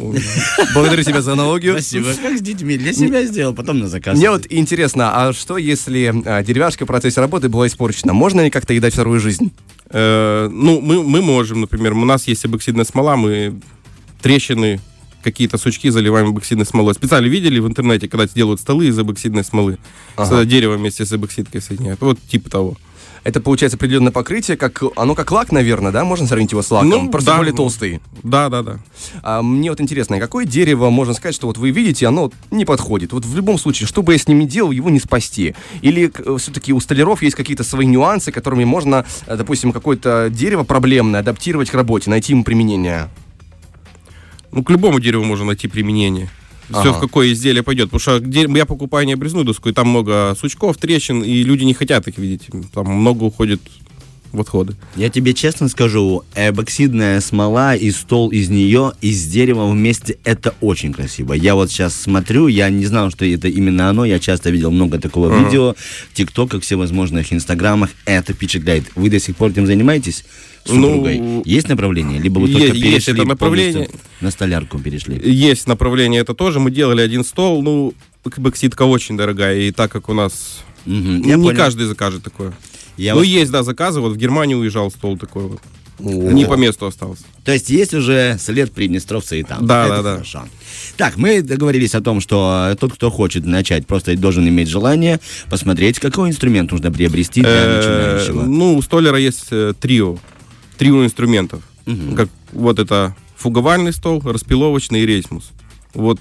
Благодарю 0.75 1.03
тебя 1.05 1.23
за 1.23 1.33
аналогию. 1.33 1.73
Спасибо. 1.75 2.09
Как 2.21 2.37
с 2.37 2.41
детьми. 2.41 2.77
Для 2.77 2.93
себя 2.93 3.25
сделал, 3.25 3.55
потом 3.55 3.79
на 3.79 3.89
заказ. 3.89 4.19
Мне 4.19 4.31
вот 4.31 4.47
интересно, 4.51 5.29
а 5.29 5.33
что 5.33 5.57
если 5.57 6.13
а, 6.27 6.43
деревяшка 6.43 6.85
в 6.85 6.89
процессе 6.89 7.21
работы 7.21 7.49
была 7.49 7.67
испорчена? 7.69 8.13
Можно 8.13 8.43
ли 8.43 8.51
как-то 8.51 8.73
ей 8.75 8.81
дать 8.81 8.93
вторую 8.93 9.21
жизнь? 9.21 9.53
Э, 9.91 10.49
ну, 10.53 10.81
мы, 10.81 11.03
мы 11.03 11.23
можем, 11.23 11.61
например, 11.61 11.93
у 11.93 12.05
нас 12.05 12.27
есть 12.27 12.45
эбоксидная 12.45 12.85
смола, 12.85 13.17
мы 13.17 13.61
трещины 14.21 14.81
какие-то 15.25 15.59
сучки 15.59 15.89
заливаем 15.89 16.31
эбоксидной 16.31 16.67
смолой. 16.67 16.95
Специально 16.95 17.27
видели 17.27 17.59
в 17.59 17.67
интернете, 17.67 18.09
когда 18.09 18.27
делают 18.27 18.61
столы 18.61 18.87
из 18.87 18.99
эбоксидной 18.99 19.43
смолы. 19.43 19.79
Ага. 20.17 20.45
С 20.45 20.47
деревом 20.47 20.79
вместе 20.79 21.05
с 21.05 21.13
эбоксидкой 21.13 21.61
соединяют. 21.61 22.01
Вот 22.01 22.21
типа 22.21 22.51
того. 22.51 22.77
Это 23.25 23.41
получается 23.41 23.77
определенное 23.77 24.13
покрытие, 24.13 24.59
как 24.59 24.83
оно 24.97 25.15
как 25.15 25.33
лак, 25.33 25.51
наверное, 25.51 25.91
да? 25.91 26.05
Можно 26.05 26.27
сравнить 26.27 26.53
его 26.53 26.61
с 26.61 26.71
лаком? 26.71 26.91
Ну, 26.91 27.11
Просто 27.11 27.31
да. 27.31 27.37
более 27.39 27.55
толстый. 27.55 28.01
Да, 28.23 28.51
да, 28.51 28.63
да. 28.63 28.79
А 29.23 29.41
мне 29.41 29.71
вот 29.71 29.81
интересно, 29.81 30.21
какое 30.21 30.45
дерево, 30.45 30.91
можно 30.91 31.15
сказать, 31.15 31.35
что 31.35 31.47
вот 31.47 31.57
вы 31.57 31.71
видите, 31.71 32.07
оно 32.07 32.31
не 32.51 32.67
подходит? 32.67 33.15
Вот 33.15 33.25
в 33.25 33.35
любом 33.35 33.59
случае, 33.59 33.87
что 33.87 34.03
бы 34.03 34.13
я 34.13 34.19
с 34.19 34.29
ним 34.29 34.41
ни 34.41 34.45
делал, 34.45 34.73
его 34.73 34.91
не 34.91 35.01
спасти. 35.01 35.55
Или 35.81 36.13
все-таки 36.37 36.75
у 36.75 36.81
столяров 36.81 37.23
есть 37.23 37.35
какие-то 37.35 37.65
свои 37.65 37.87
нюансы, 37.87 38.31
которыми 38.31 38.65
можно, 38.65 39.07
э, 39.27 39.37
допустим, 39.37 39.73
какое-то 39.73 40.29
дерево 40.31 40.65
проблемное 40.65 41.21
адаптировать 41.21 41.71
к 41.71 41.75
работе, 41.75 42.11
найти 42.11 42.35
ему 42.35 42.45
применение? 42.45 43.09
Ну, 44.55 44.63
к 44.63 44.71
любому 44.71 45.01
дереву 45.01 45.25
можно 45.25 45.45
найти 45.47 45.67
применение. 45.69 46.31
Все, 46.71 46.79
Ага. 46.81 46.93
в 46.95 47.01
какое 47.01 47.33
изделие 47.33 47.63
пойдет. 47.63 47.91
Потому 47.91 48.01
что 48.01 48.21
где- 48.21 48.49
я 48.49 48.65
покупаю 48.65 49.07
не 49.07 49.13
обрезную 49.15 49.45
доску, 49.45 49.69
и 49.69 49.73
там 49.73 49.89
много 49.89 50.35
сучков, 50.41 50.77
трещин, 50.79 51.23
и 51.23 51.43
люди 51.43 51.65
не 51.65 51.75
хотят 51.75 52.09
их 52.09 52.17
видеть. 52.19 52.49
Там 52.73 52.87
много 52.87 53.25
уходит 53.25 53.61
в 54.33 54.41
отходы. 54.41 54.75
Я 54.97 55.11
тебе 55.11 55.35
честно 55.35 55.69
скажу, 55.69 56.25
эбоксидная 56.35 57.21
смола 57.21 57.77
и 57.77 57.91
стол 57.91 58.31
из 58.31 58.49
нее, 58.49 58.93
из 59.01 59.27
дерева 59.27 59.67
вместе, 59.71 60.19
это 60.25 60.55
очень 60.61 60.93
красиво. 60.93 61.35
Я 61.35 61.55
вот 61.55 61.71
сейчас 61.71 61.95
смотрю, 61.95 62.47
я 62.49 62.69
не 62.71 62.87
знал, 62.87 63.11
что 63.11 63.25
это 63.27 63.47
именно 63.49 63.91
оно, 63.91 64.05
я 64.05 64.19
часто 64.19 64.51
видел 64.51 64.71
много 64.71 64.99
такого 64.99 65.37
видео 65.45 65.75
в 66.11 66.15
ТикТоках, 66.15 66.63
всевозможных 66.63 67.33
Инстаграмах, 67.33 67.91
это 68.07 68.33
впечатляет. 68.33 68.85
Вы 68.97 69.11
до 69.11 69.21
сих 69.21 69.37
пор 69.37 69.51
этим 69.51 69.67
занимаетесь? 69.67 70.25
Ну, 70.67 70.83
супругой? 70.83 71.43
есть 71.45 71.69
направление? 71.69 72.21
Либо 72.21 72.41
вы 72.41 72.49
только 72.49 72.67
есть 72.67 72.83
перешли 72.83 73.13
это 73.15 73.25
направление. 73.25 73.89
на 74.21 74.31
столярку 74.31 74.79
перешли? 74.79 75.21
Есть 75.23 75.67
направление 75.67 76.21
это 76.21 76.35
тоже. 76.35 76.61
Мы 76.61 76.71
делали 76.71 77.01
один 77.01 77.25
стол. 77.25 77.63
Ну, 77.63 77.95
эбоксидка 78.25 78.83
очень 78.83 79.17
дорогая. 79.17 79.59
И 79.59 79.71
так 79.71 79.91
как 79.91 80.09
у 80.09 80.15
нас... 80.15 80.63
Ну, 80.87 81.23
я 81.25 81.37
не 81.37 81.45
понял. 81.45 81.57
каждый 81.57 81.87
закажет 81.87 82.23
такое. 82.23 82.53
Я 82.97 83.15
ну, 83.15 83.21
вот- 83.21 83.27
есть, 83.27 83.51
да, 83.51 83.63
заказы. 83.63 84.01
Вот 84.01 84.13
в 84.13 84.17
Германию 84.17 84.59
уезжал 84.59 84.91
стол 84.91 85.19
такой 85.19 85.45
вот. 85.45 85.61
Не 86.01 86.45
по 86.45 86.55
месту 86.55 86.87
остался. 86.87 87.23
То 87.45 87.53
есть 87.53 87.71
есть 87.71 87.95
уже 87.95 88.37
след 88.41 88.73
Приднестровца 88.73 89.37
и 89.37 89.43
там. 89.45 89.65
Да, 89.65 89.87
Это 89.87 89.97
да, 89.97 90.03
да. 90.03 90.13
хорошо. 90.15 90.45
Так, 90.97 91.17
мы 91.17 91.41
договорились 91.41 91.95
о 91.95 92.01
том, 92.01 92.21
что 92.21 92.75
тот, 92.81 92.95
кто 92.95 93.11
хочет 93.11 93.47
начать, 93.47 93.87
просто 93.87 94.17
должен 94.17 94.47
иметь 94.49 94.69
желание 94.69 95.21
посмотреть, 95.49 96.01
какой 96.01 96.31
инструмент 96.31 96.73
нужно 96.73 96.91
приобрести 96.91 97.43
для 97.43 97.51
Э, 97.51 97.77
начинающего. 97.77 98.43
Ну, 98.43 98.77
у 98.77 98.83
столера 98.83 99.19
есть 99.19 99.47
э, 99.51 99.73
трио. 99.81 100.19
Трио 100.79 101.05
инструментов. 101.05 101.63
Как 102.17 102.29
вот 102.53 102.79
это 102.79 103.15
фуговальный 103.37 103.93
стол, 103.93 104.23
распиловочный 104.25 105.01
и 105.03 105.07
рейсмус. 105.07 105.51
Вот 105.93 106.19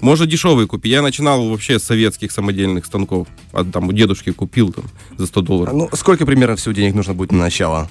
можно 0.00 0.26
дешевый 0.26 0.66
купить. 0.66 0.90
Я 0.92 1.02
начинал 1.02 1.48
вообще 1.48 1.78
с 1.78 1.84
советских 1.84 2.32
самодельных 2.32 2.86
станков. 2.86 3.28
А 3.52 3.64
там 3.64 3.88
у 3.88 3.92
дедушки 3.92 4.32
купил 4.32 4.72
там 4.72 4.84
за 5.16 5.26
100 5.26 5.40
долларов. 5.42 5.74
Ну, 5.74 5.88
сколько 5.92 6.24
примерно 6.24 6.56
всего 6.56 6.72
денег 6.72 6.94
нужно 6.94 7.14
будет 7.14 7.32
на 7.32 7.38
начало? 7.38 7.88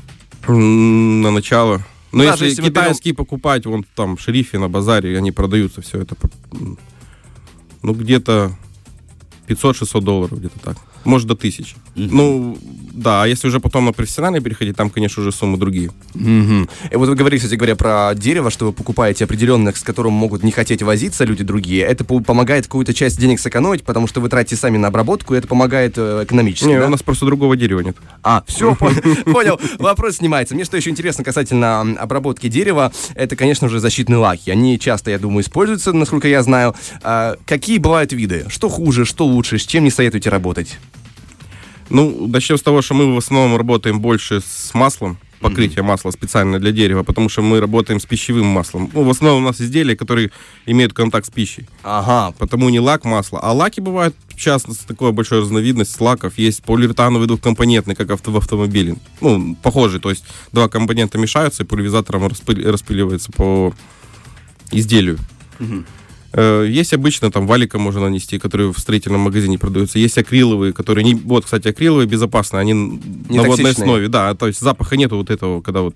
На 0.47 1.31
начало. 1.31 1.85
Но 2.11 2.23
Даже 2.23 2.45
если, 2.45 2.61
если 2.61 2.63
китайские 2.63 3.13
покупать, 3.13 3.67
вон 3.67 3.85
там 3.95 4.17
в 4.17 4.21
шерифе 4.21 4.57
на 4.57 4.67
базаре, 4.67 5.15
они 5.17 5.31
продаются, 5.31 5.81
все 5.81 6.01
это. 6.01 6.15
Ну, 7.83 7.93
где-то 7.93 8.57
500-600 9.47 10.01
долларов, 10.01 10.39
где-то 10.39 10.59
так. 10.59 10.77
Может, 11.05 11.27
до 11.27 11.35
1000. 11.35 11.75
Ну, 11.95 12.57
да, 12.93 13.23
а 13.23 13.27
если 13.27 13.47
уже 13.47 13.59
потом 13.59 13.85
на 13.85 13.93
профессиональный 13.93 14.39
переходить, 14.41 14.75
там, 14.75 14.89
конечно, 14.89 15.21
уже 15.21 15.31
суммы 15.31 15.57
другие. 15.57 15.91
Мгм. 16.13 16.69
И 16.91 16.95
вот 16.95 17.09
вы 17.09 17.15
говорили, 17.15 17.39
кстати 17.39 17.55
говоря, 17.55 17.75
про 17.75 18.13
дерево, 18.15 18.49
что 18.51 18.65
вы 18.65 18.73
покупаете 18.73 19.25
определенных, 19.25 19.77
с 19.77 19.81
которым 19.81 20.13
могут 20.13 20.43
не 20.43 20.51
хотеть 20.51 20.81
возиться 20.83 21.23
люди 21.25 21.43
другие. 21.43 21.83
Это 21.83 22.03
по- 22.03 22.19
помогает 22.19 22.65
какую-то 22.65 22.93
часть 22.93 23.19
денег 23.19 23.39
сэкономить, 23.39 23.83
потому 23.83 24.07
что 24.07 24.21
вы 24.21 24.29
тратите 24.29 24.55
сами 24.55 24.77
на 24.77 24.87
обработку, 24.89 25.33
и 25.35 25.37
это 25.37 25.47
помогает 25.47 25.93
э, 25.97 26.23
экономически. 26.23 26.67
Не, 26.67 26.79
да? 26.79 26.87
у 26.87 26.89
нас 26.89 27.01
просто 27.03 27.25
другого 27.25 27.55
дерева 27.55 27.79
нет. 27.81 27.97
А, 28.23 28.43
все, 28.47 28.75
понял. 29.25 29.59
Вопрос 29.79 30.17
снимается. 30.17 30.55
Мне 30.55 30.65
что 30.65 30.77
еще 30.77 30.89
интересно 30.89 31.23
касательно 31.23 31.81
обработки 31.81 32.47
дерева, 32.47 32.91
это, 33.15 33.35
конечно 33.35 33.69
же, 33.69 33.79
защитные 33.79 34.17
лаки. 34.17 34.49
Они 34.49 34.79
часто, 34.79 35.11
я 35.11 35.19
думаю, 35.19 35.43
используются, 35.43 35.93
насколько 35.93 36.27
я 36.27 36.43
знаю. 36.43 36.75
А, 37.03 37.35
Какие 37.45 37.77
бывают 37.77 38.13
виды? 38.13 38.45
Что 38.49 38.69
хуже, 38.69 39.05
что 39.05 39.25
лучше, 39.25 39.57
с 39.57 39.65
чем 39.65 39.83
не 39.83 39.91
советуете 39.91 40.29
работать? 40.29 40.77
Ну, 41.89 42.27
начнем 42.27 42.57
с 42.57 42.61
того, 42.61 42.81
что 42.81 42.93
мы 42.93 43.13
в 43.13 43.17
основном 43.17 43.57
работаем 43.57 43.99
больше 43.99 44.41
с 44.41 44.73
маслом, 44.73 45.17
покрытие 45.39 45.83
масла 45.83 46.11
специально 46.11 46.59
для 46.59 46.71
дерева, 46.71 47.03
потому 47.03 47.29
что 47.29 47.41
мы 47.41 47.59
работаем 47.59 47.99
с 47.99 48.05
пищевым 48.05 48.45
маслом. 48.45 48.89
Ну, 48.93 49.03
в 49.03 49.09
основном 49.09 49.43
у 49.43 49.47
нас 49.47 49.61
изделия, 49.61 49.95
которые 49.95 50.31
имеют 50.65 50.93
контакт 50.93 51.25
с 51.25 51.29
пищей. 51.29 51.67
Ага, 51.83 52.35
Потому 52.37 52.69
не 52.69 52.79
лак, 52.79 53.05
масло. 53.05 53.39
А 53.39 53.53
лаки 53.53 53.79
бывают, 53.79 54.15
в 54.27 54.35
частности, 54.35 54.85
такая 54.85 55.11
большая 55.11 55.41
разновидность 55.41 55.99
лаков. 56.01 56.37
Есть 56.37 56.63
полиуретановый 56.63 57.27
двухкомпонентный, 57.27 57.95
как 57.95 58.11
авто, 58.11 58.31
в 58.31 58.37
автомобиле. 58.37 58.95
Ну, 59.21 59.55
похожий. 59.63 59.99
То 59.99 60.09
есть 60.09 60.25
два 60.51 60.67
компонента 60.67 61.17
мешаются, 61.17 61.63
и 61.63 61.65
пульверизатором 61.65 62.25
распы- 62.25 62.69
распыливается 62.69 63.31
по 63.31 63.73
изделию. 64.71 65.17
Э, 65.59 65.83
Есть 66.33 66.93
обычно 66.93 67.31
там 67.31 67.47
валика 67.47 67.79
можно 67.79 68.01
нанести, 68.01 68.37
которые 68.37 68.71
в 68.71 68.79
строительном 68.79 69.21
магазине 69.21 69.57
продаются. 69.57 69.99
Есть 69.99 70.17
акриловые, 70.17 70.73
которые 70.73 71.03
не... 71.03 71.15
Вот, 71.15 71.45
кстати, 71.45 71.67
акриловые 71.67 72.07
безопасны, 72.07 72.57
они 72.57 72.73
на 72.73 73.43
водной 73.43 73.71
основе. 73.71 74.07
Да, 74.07 74.35
то 74.35 74.47
есть 74.47 74.59
запаха 74.59 74.95
нету 74.97 75.17
вот 75.17 75.29
этого, 75.29 75.61
когда 75.61 75.81
вот 75.81 75.95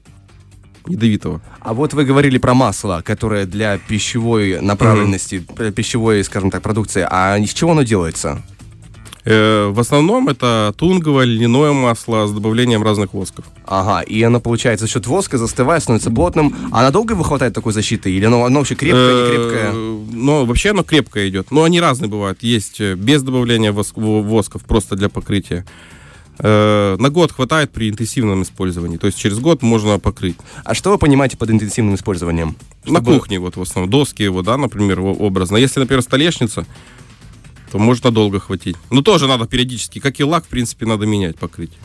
ядовитого. 0.88 1.42
А 1.60 1.74
вот 1.74 1.94
вы 1.94 2.04
говорили 2.04 2.38
про 2.38 2.54
масло, 2.54 3.02
которое 3.06 3.46
для 3.46 3.78
пищевой 3.78 4.60
направленности, 4.62 5.46
э, 5.58 5.72
пищевой, 5.72 6.24
скажем 6.24 6.52
так, 6.52 6.62
продукции. 6.62 7.06
А 7.10 7.38
из 7.38 7.54
чего 7.54 7.72
оно 7.72 7.84
делается? 7.84 8.42
Э, 9.26 9.70
В 9.70 9.80
основном 9.80 10.28
это 10.28 10.74
тунговое 10.78 11.26
льняное 11.26 11.72
масло 11.72 12.28
с 12.28 12.32
добавлением 12.32 12.84
разных 12.84 13.14
восков. 13.14 13.46
Ага, 13.66 14.02
и 14.02 14.22
оно, 14.22 14.40
получается, 14.42 14.86
за 14.86 14.92
счет 14.92 15.08
воска 15.08 15.38
застывает, 15.38 15.82
становится 15.84 16.12
плотным. 16.12 16.54
А 16.72 16.82
надолго 16.84 17.14
его 17.14 17.24
хватает 17.24 17.54
такой 17.54 17.72
защиты? 17.74 18.12
Или 18.12 18.26
оно, 18.26 18.44
оно 18.44 18.60
вообще 18.60 18.76
крепкое, 18.76 19.24
не 19.24 19.30
крепкое? 19.30 19.72
Э, 19.74 20.00
Но 20.12 20.46
вообще 20.46 20.72
оно 20.72 20.84
крепкое 20.84 21.30
идет. 21.30 21.52
Но 21.52 21.64
они 21.64 21.80
разные 21.80 22.10
бывают. 22.10 22.44
Есть 22.44 22.82
э, 22.82 22.96
без 22.96 23.24
добавления 23.24 23.72
воск- 23.72 23.94
во- 23.96 24.22
восков, 24.22 24.64
просто 24.64 24.96
для 24.96 25.08
покрытия. 25.10 25.66
Э, 26.40 26.98
На 27.00 27.10
год 27.10 27.32
хватает 27.32 27.72
при 27.72 27.90
интенсивном 27.90 28.42
использовании. 28.42 28.98
То 28.98 29.08
есть 29.08 29.18
через 29.18 29.40
год 29.40 29.62
можно 29.62 30.00
покрыть. 30.00 30.36
А 30.66 30.74
что 30.74 30.90
вы 30.92 30.98
понимаете 30.98 31.38
под 31.38 31.50
интенсивным 31.52 31.96
использованием? 31.96 32.56
На 32.86 33.00
Чтобы- 33.00 33.14
кухне 33.14 33.40
вот 33.40 33.56
в 33.56 33.62
основном. 33.62 33.90
Доски 33.90 34.24
его, 34.24 34.42
да, 34.42 34.58
например, 34.58 35.00
образно. 35.00 35.56
Если, 35.58 35.80
например, 35.80 36.02
столешница, 36.02 36.66
то 37.74 37.80
может 37.80 38.04
надолго 38.04 38.40
хватить. 38.40 38.76
Но 38.92 39.02
тоже 39.02 39.28
надо 39.28 39.48
периодически. 39.48 39.98
Как 39.98 40.20
и 40.20 40.24
лак, 40.24 40.46
в 40.46 40.48
принципе, 40.48 40.86
надо 40.86 41.08
менять 41.08 41.40
покрытие. 41.40 41.80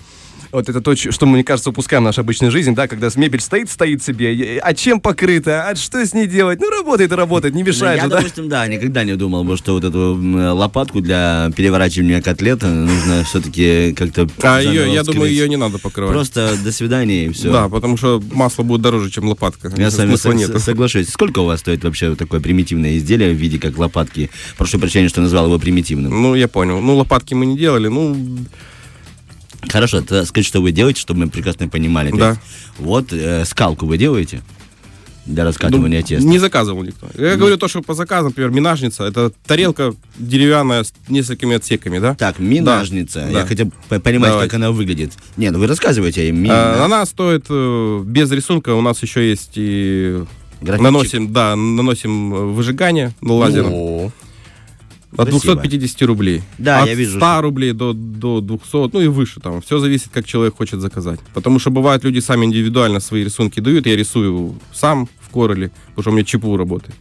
Вот 0.50 0.68
это 0.68 0.80
то, 0.80 0.96
что, 0.96 1.26
мне 1.26 1.44
кажется, 1.44 1.70
упускаем 1.70 2.02
в 2.02 2.06
нашей 2.06 2.20
обычной 2.20 2.50
жизни, 2.50 2.74
да, 2.74 2.88
когда 2.88 3.08
мебель 3.16 3.40
стоит, 3.40 3.68
стоит 3.70 4.02
себе, 4.02 4.34
и- 4.34 4.56
а 4.58 4.72
чем 4.72 4.98
покрыта, 5.00 5.68
а 5.68 5.76
что 5.76 6.04
с 6.04 6.14
ней 6.14 6.26
делать? 6.26 6.58
Ну, 6.58 6.70
работает 6.70 7.12
и 7.12 7.14
работает, 7.14 7.54
не 7.54 7.62
Ну, 7.62 7.68
мешает 7.68 7.98
я, 7.98 8.04
же, 8.04 8.08
да? 8.10 8.16
допустим, 8.16 8.48
да, 8.48 8.66
никогда 8.66 9.04
не 9.04 9.14
думал 9.16 9.44
бы, 9.44 9.58
что 9.58 9.74
вот 9.74 9.84
эту 9.84 10.18
лопатку 10.54 11.00
для 11.02 11.50
переворачивания 11.54 12.22
котлета 12.22 12.66
нужно 12.68 13.24
все-таки 13.24 13.92
как-то 13.94 14.26
А 14.42 14.60
ее, 14.60 14.92
я 14.92 15.02
думаю, 15.02 15.30
ее 15.30 15.48
не 15.50 15.56
надо 15.56 15.78
покрывать. 15.78 16.12
Просто 16.14 16.54
до 16.64 16.72
свидания 16.72 17.26
и 17.26 17.28
все. 17.32 17.52
Да, 17.52 17.68
потому 17.68 17.98
что 17.98 18.22
масло 18.32 18.62
будет 18.62 18.80
дороже, 18.80 19.10
чем 19.10 19.28
лопатка. 19.28 19.70
Я 19.76 19.90
с 19.90 19.98
вами 19.98 20.14
соглашусь. 20.16 21.08
Сколько 21.10 21.40
у 21.40 21.44
вас 21.44 21.60
стоит 21.60 21.84
вообще 21.84 22.14
такое 22.14 22.40
примитивное 22.40 22.96
изделие 22.96 23.32
в 23.32 23.36
виде 23.36 23.58
как 23.58 23.76
лопатки? 23.76 24.30
Прошу 24.56 24.78
прощения, 24.78 25.08
что 25.08 25.20
назвал 25.20 25.46
его 25.46 25.58
примитивным. 25.58 26.22
Ну, 26.22 26.34
я 26.34 26.48
понял. 26.48 26.80
Ну, 26.80 26.96
лопатки 26.96 27.34
мы 27.34 27.44
не 27.46 27.58
делали. 27.58 27.88
Ну, 27.88 28.16
Хорошо, 29.68 30.00
тогда 30.00 30.24
скажите, 30.24 30.48
что 30.48 30.62
вы 30.62 30.72
делаете, 30.72 31.00
чтобы 31.00 31.20
мы 31.20 31.28
прекрасно 31.30 31.68
понимали. 31.68 32.10
Да. 32.16 32.30
есть, 32.30 32.40
вот 32.78 33.12
э, 33.12 33.44
скалку 33.44 33.86
вы 33.86 33.98
делаете 33.98 34.42
для 35.28 35.44
раскатывания 35.44 36.00
ну, 36.00 36.06
теста? 36.06 36.26
не 36.26 36.38
заказывал 36.38 36.82
никто. 36.82 37.06
Я 37.14 37.36
говорю 37.36 37.58
то, 37.58 37.68
что 37.68 37.82
по 37.82 37.94
заказу, 37.94 38.28
например, 38.28 38.50
минажница, 38.50 39.04
это 39.04 39.30
тарелка 39.46 39.94
деревянная 40.18 40.84
с 40.84 40.92
несколькими 41.08 41.56
отсеками, 41.56 41.98
да? 41.98 42.14
Так, 42.14 42.38
минажница. 42.38 43.28
Да. 43.30 43.40
Я 43.40 43.46
хотел 43.46 43.66
бы 43.66 44.00
понимать, 44.00 44.30
Давайте. 44.30 44.50
как 44.50 44.54
она 44.54 44.70
выглядит. 44.70 45.12
Нет, 45.36 45.52
ну 45.52 45.58
вы 45.58 45.66
рассказывайте. 45.66 46.22
а 46.28 46.32
ми- 46.32 46.48
А, 46.50 46.84
Она 46.84 47.04
стоит 47.04 47.46
э, 47.50 48.02
без 48.06 48.30
рисунка. 48.30 48.74
У 48.74 48.80
нас 48.80 49.02
еще 49.02 49.28
есть 49.28 49.52
и 49.56 50.24
Графичек. 50.62 50.82
наносим, 50.82 51.32
да, 51.32 51.54
наносим 51.56 52.34
э, 52.34 52.38
выжигание 52.46 53.12
на 53.20 53.34
лазером. 53.34 53.72
О, 53.72 54.12
От 55.16 55.28
Спасибо. 55.28 55.54
250 55.54 56.02
рублей. 56.02 56.42
Да, 56.58 56.82
От 56.82 56.88
я 56.88 56.94
вижу, 56.94 57.18
100 57.18 57.40
рублей 57.40 57.72
до, 57.72 57.92
до 57.94 58.40
200, 58.40 58.90
ну 58.92 59.00
и 59.00 59.06
выше 59.06 59.40
там. 59.40 59.62
Все 59.62 59.78
зависит, 59.78 60.08
как 60.12 60.26
человек 60.26 60.56
хочет 60.56 60.80
заказать. 60.80 61.20
Потому 61.34 61.58
что 61.58 61.70
бывают 61.70 62.04
люди 62.04 62.18
сами 62.20 62.44
индивидуально 62.44 63.00
свои 63.00 63.24
рисунки 63.24 63.60
дают. 63.60 63.86
Я 63.86 63.96
рисую 63.96 64.56
сам 64.72 65.08
в 65.20 65.30
Короле, 65.32 65.70
потому 65.90 66.02
что 66.02 66.10
у 66.10 66.14
меня 66.14 66.24
ЧПУ 66.24 66.56
работает. 66.56 66.94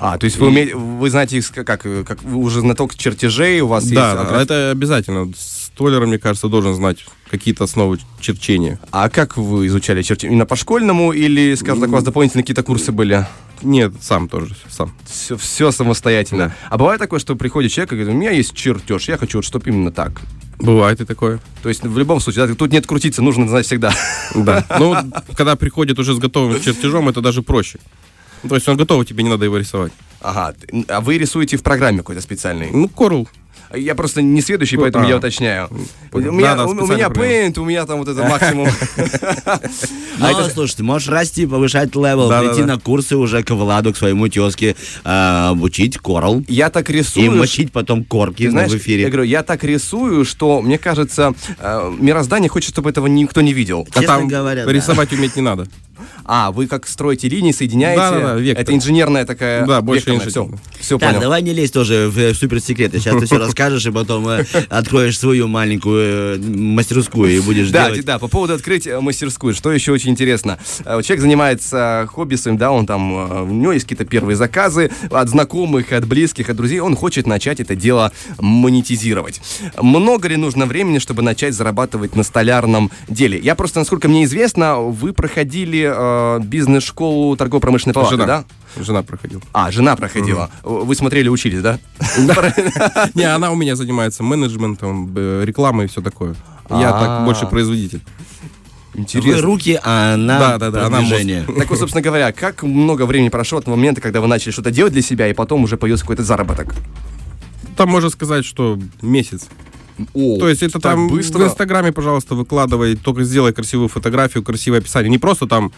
А, 0.00 0.18
то 0.18 0.24
есть 0.24 0.36
вы, 0.38 0.48
умеете, 0.48 0.76
вы 0.76 1.10
знаете, 1.10 1.42
как, 1.52 1.82
как 1.82 2.22
вы 2.22 2.36
уже 2.36 2.60
знаток 2.60 2.94
чертежей, 2.94 3.60
у 3.60 3.66
вас 3.66 3.84
Да, 3.88 4.12
есть... 4.12 4.30
да, 4.30 4.42
это 4.42 4.70
обязательно. 4.70 5.32
Столер, 5.36 6.06
мне 6.06 6.18
кажется, 6.18 6.48
должен 6.48 6.74
знать 6.74 7.04
какие-то 7.28 7.64
основы 7.64 7.98
черчения. 8.20 8.78
А 8.90 9.08
как 9.08 9.36
вы 9.36 9.66
изучали 9.66 10.02
чертежи? 10.02 10.32
Именно 10.32 10.46
по 10.46 10.56
школьному 10.56 11.12
или, 11.12 11.54
скажем 11.54 11.80
так, 11.80 11.90
у 11.90 11.92
вас 11.92 12.04
дополнительные 12.04 12.42
какие-то 12.42 12.62
курсы 12.62 12.92
были? 12.92 13.26
Нет, 13.62 13.92
сам 14.00 14.28
тоже, 14.28 14.54
сам. 14.68 14.92
Все, 15.04 15.36
все 15.36 15.70
самостоятельно. 15.70 16.48
Да. 16.48 16.54
А 16.70 16.78
бывает 16.78 17.00
такое, 17.00 17.18
что 17.18 17.34
приходит 17.36 17.72
человек 17.72 17.92
и 17.92 17.96
говорит, 17.96 18.14
у 18.14 18.18
меня 18.18 18.30
есть 18.30 18.54
чертеж, 18.54 19.08
я 19.08 19.16
хочу, 19.16 19.38
вот, 19.38 19.44
чтобы 19.44 19.68
именно 19.70 19.90
так. 19.90 20.20
Бывает 20.58 21.00
и 21.00 21.04
такое. 21.04 21.40
То 21.62 21.68
есть 21.68 21.82
в 21.84 21.98
любом 21.98 22.20
случае, 22.20 22.46
да, 22.46 22.54
тут 22.54 22.72
нет 22.72 22.86
крутиться, 22.86 23.22
нужно 23.22 23.48
знать 23.48 23.66
всегда. 23.66 23.92
Да. 24.34 24.64
Ну, 24.78 24.96
когда 25.36 25.56
приходит 25.56 25.98
уже 25.98 26.14
с 26.14 26.18
готовым 26.18 26.60
чертежом, 26.60 27.08
это 27.08 27.20
даже 27.20 27.42
проще. 27.42 27.78
То 28.48 28.54
есть 28.54 28.68
он 28.68 28.76
готов, 28.76 29.04
тебе 29.06 29.24
не 29.24 29.30
надо 29.30 29.44
его 29.44 29.56
рисовать. 29.56 29.92
Ага, 30.20 30.54
а 30.88 31.00
вы 31.00 31.18
рисуете 31.18 31.56
в 31.56 31.62
программе 31.62 31.98
какой-то 31.98 32.20
специальной? 32.20 32.70
Ну, 32.70 32.86
Coral. 32.86 33.28
Я 33.74 33.94
просто 33.94 34.22
не 34.22 34.40
сведущий, 34.40 34.76
Ну, 34.76 34.82
поэтому 34.82 35.04
а. 35.04 35.08
я 35.08 35.16
уточняю. 35.18 35.68
У 35.70 36.12
Понял. 36.12 36.32
меня, 36.32 36.54
Да, 36.54 36.64
да, 36.64 36.66
у- 36.66 36.70
у 36.70 36.86
меня. 36.86 37.08
Paint, 37.08 37.58
у 37.58 37.64
меня 37.64 37.84
там 37.86 37.98
вот 37.98 38.08
это 38.08 38.22
максимум. 38.24 38.68
Ну, 40.20 40.26
слушай, 40.52 40.74
ты 40.76 40.82
можешь 40.82 41.08
расти, 41.08 41.46
повышать 41.46 41.94
level, 41.94 42.28
прийти 42.28 42.64
на 42.64 42.78
курсы 42.78 43.16
уже 43.16 43.42
к 43.44 43.50
Владу, 43.50 43.92
к 43.92 43.96
своему 43.96 44.28
тезке, 44.28 44.74
э, 45.04 45.48
обучить 45.50 45.96
Corel 45.98 46.42
Я 46.48 46.70
так 46.70 46.90
и 46.90 46.92
рисую. 46.94 47.30
мочить 47.36 47.70
потом 47.70 48.04
корки 48.04 48.48
в 48.48 48.76
эфире. 48.76 49.02
я 49.02 49.08
говорю, 49.10 49.24
я 49.24 49.42
так 49.44 49.62
рисую, 49.62 50.24
что, 50.24 50.60
мне 50.60 50.76
кажется, 50.78 51.34
э, 51.60 51.92
мироздание 52.00 52.48
хочет, 52.48 52.70
чтобы 52.72 52.90
этого 52.90 53.06
никто 53.06 53.40
не 53.42 53.52
видел. 53.52 53.86
А 53.92 54.00
Честно 54.00 54.16
там 54.16 54.28
говоря, 54.28 54.64
рисовать 54.66 55.12
уметь 55.12 55.36
не 55.36 55.42
надо. 55.42 55.68
А, 56.24 56.50
вы 56.52 56.66
как 56.66 56.86
строите 56.86 57.28
линии, 57.28 57.52
соединяете? 57.52 58.00
Да-да-да, 58.00 58.34
вектор. 58.36 58.62
Это 58.62 58.74
инженерная 58.74 59.24
такая... 59.24 59.66
Да, 59.66 59.80
больше 59.80 60.10
инженерная. 60.10 60.28
Все, 60.28 60.50
все 60.80 60.98
Так, 60.98 61.10
понял. 61.10 61.20
давай 61.22 61.42
не 61.42 61.52
лезь 61.52 61.70
тоже 61.70 62.08
в 62.10 62.18
э, 62.18 62.34
суперсекреты. 62.34 62.98
Сейчас 62.98 63.18
ты 63.20 63.26
все 63.26 63.38
расскажешь, 63.38 63.86
и 63.86 63.90
потом 63.90 64.28
э, 64.28 64.44
откроешь 64.68 65.18
свою 65.18 65.48
маленькую 65.48 66.36
э, 66.36 66.38
мастерскую 66.38 67.30
и 67.36 67.40
будешь 67.40 67.70
Да, 67.70 67.86
делать. 67.90 68.04
да, 68.04 68.18
по 68.18 68.28
поводу 68.28 68.54
открыть 68.54 68.88
мастерскую, 69.00 69.54
что 69.54 69.72
еще 69.72 69.92
очень 69.92 70.10
интересно. 70.10 70.58
Человек 70.84 71.20
занимается 71.20 72.06
хобби 72.10 72.34
своим, 72.36 72.56
да, 72.58 72.70
он 72.72 72.86
там, 72.86 73.12
у 73.50 73.54
него 73.54 73.72
есть 73.72 73.84
какие-то 73.86 74.04
первые 74.04 74.36
заказы 74.36 74.90
от 75.10 75.28
знакомых, 75.28 75.92
от 75.92 76.06
близких, 76.06 76.48
от 76.50 76.56
друзей, 76.56 76.80
он 76.80 76.96
хочет 76.96 77.26
начать 77.26 77.60
это 77.60 77.74
дело 77.74 78.12
монетизировать. 78.38 79.40
Много 79.80 80.28
ли 80.28 80.36
нужно 80.36 80.66
времени, 80.66 80.98
чтобы 80.98 81.22
начать 81.22 81.54
зарабатывать 81.54 82.14
на 82.16 82.22
столярном 82.22 82.90
деле? 83.08 83.38
Я 83.38 83.54
просто, 83.54 83.78
насколько 83.80 84.08
мне 84.08 84.24
известно, 84.24 84.76
вы 84.78 85.12
проходили 85.12 85.87
э, 85.94 86.40
бизнес-школу 86.42 87.36
торгово-промышленной 87.36 87.94
палаты, 87.94 88.16
Жена. 88.16 88.26
да? 88.26 88.44
Жена 88.82 89.02
проходила. 89.02 89.42
А, 89.52 89.70
жена 89.70 89.96
проходила. 89.96 90.50
Вы 90.62 90.94
смотрели, 90.94 91.28
учились, 91.28 91.60
да? 91.62 91.78
Не, 93.14 93.24
она 93.24 93.50
у 93.50 93.56
меня 93.56 93.76
занимается 93.76 94.22
менеджментом, 94.22 95.14
рекламой 95.16 95.86
и 95.86 95.88
все 95.88 96.00
такое. 96.00 96.34
Я 96.70 96.90
А. 96.90 97.00
так 97.00 97.24
больше 97.24 97.46
производитель. 97.46 98.02
Вы 98.94 99.00
Интересно. 99.02 99.42
руки, 99.42 99.78
а 99.82 100.14
она 100.14 100.38
Да, 100.38 100.58
да, 100.58 100.70
да, 100.70 100.86
она 100.86 100.98
продвижение. 100.98 101.44
Так 101.44 101.70
вот, 101.70 101.78
собственно 101.78 102.02
говоря, 102.02 102.32
как 102.32 102.62
много 102.62 103.06
времени 103.06 103.28
прошло 103.28 103.58
от 103.58 103.64
того 103.64 103.76
момента, 103.76 104.00
когда 104.00 104.20
вы 104.20 104.26
начали 104.26 104.50
что-то 104.50 104.70
делать 104.70 104.92
для 104.92 105.02
себя, 105.02 105.28
и 105.28 105.34
потом 105.34 105.62
уже 105.62 105.76
появился 105.76 106.02
какой-то 106.04 106.24
заработок? 106.24 106.74
Там 107.76 107.88
можно 107.90 108.10
сказать, 108.10 108.44
что 108.44 108.78
месяц. 109.02 109.46
О, 110.14 110.38
То 110.38 110.48
есть 110.48 110.62
это 110.62 110.78
там 110.80 111.08
быстро. 111.08 111.38
в 111.40 111.44
Инстаграме, 111.44 111.92
пожалуйста, 111.92 112.34
выкладывай, 112.34 112.96
только 112.96 113.24
сделай 113.24 113.52
красивую 113.52 113.88
фотографию, 113.88 114.44
красивое 114.44 114.78
описание. 114.78 115.10
Не 115.10 115.18
просто 115.18 115.46
там 115.46 115.72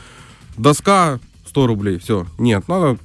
доска 0.56 1.18
100 1.48 1.66
рублей, 1.66 1.98
все. 1.98 2.26
Нет, 2.38 2.68
надо... 2.68 2.98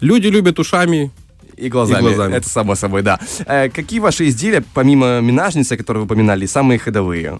Люди 0.00 0.26
любят 0.26 0.58
ушами. 0.58 1.10
И 1.56 1.68
глазами. 1.68 2.00
И 2.00 2.02
глазами. 2.02 2.34
Это 2.34 2.48
само 2.48 2.74
собой, 2.74 3.02
да. 3.02 3.18
Э, 3.46 3.68
какие 3.68 4.00
ваши 4.00 4.28
изделия, 4.28 4.62
помимо 4.74 5.20
минажницы, 5.20 5.76
которые 5.76 6.02
вы 6.02 6.06
упоминали, 6.06 6.46
самые 6.46 6.78
ходовые? 6.78 7.38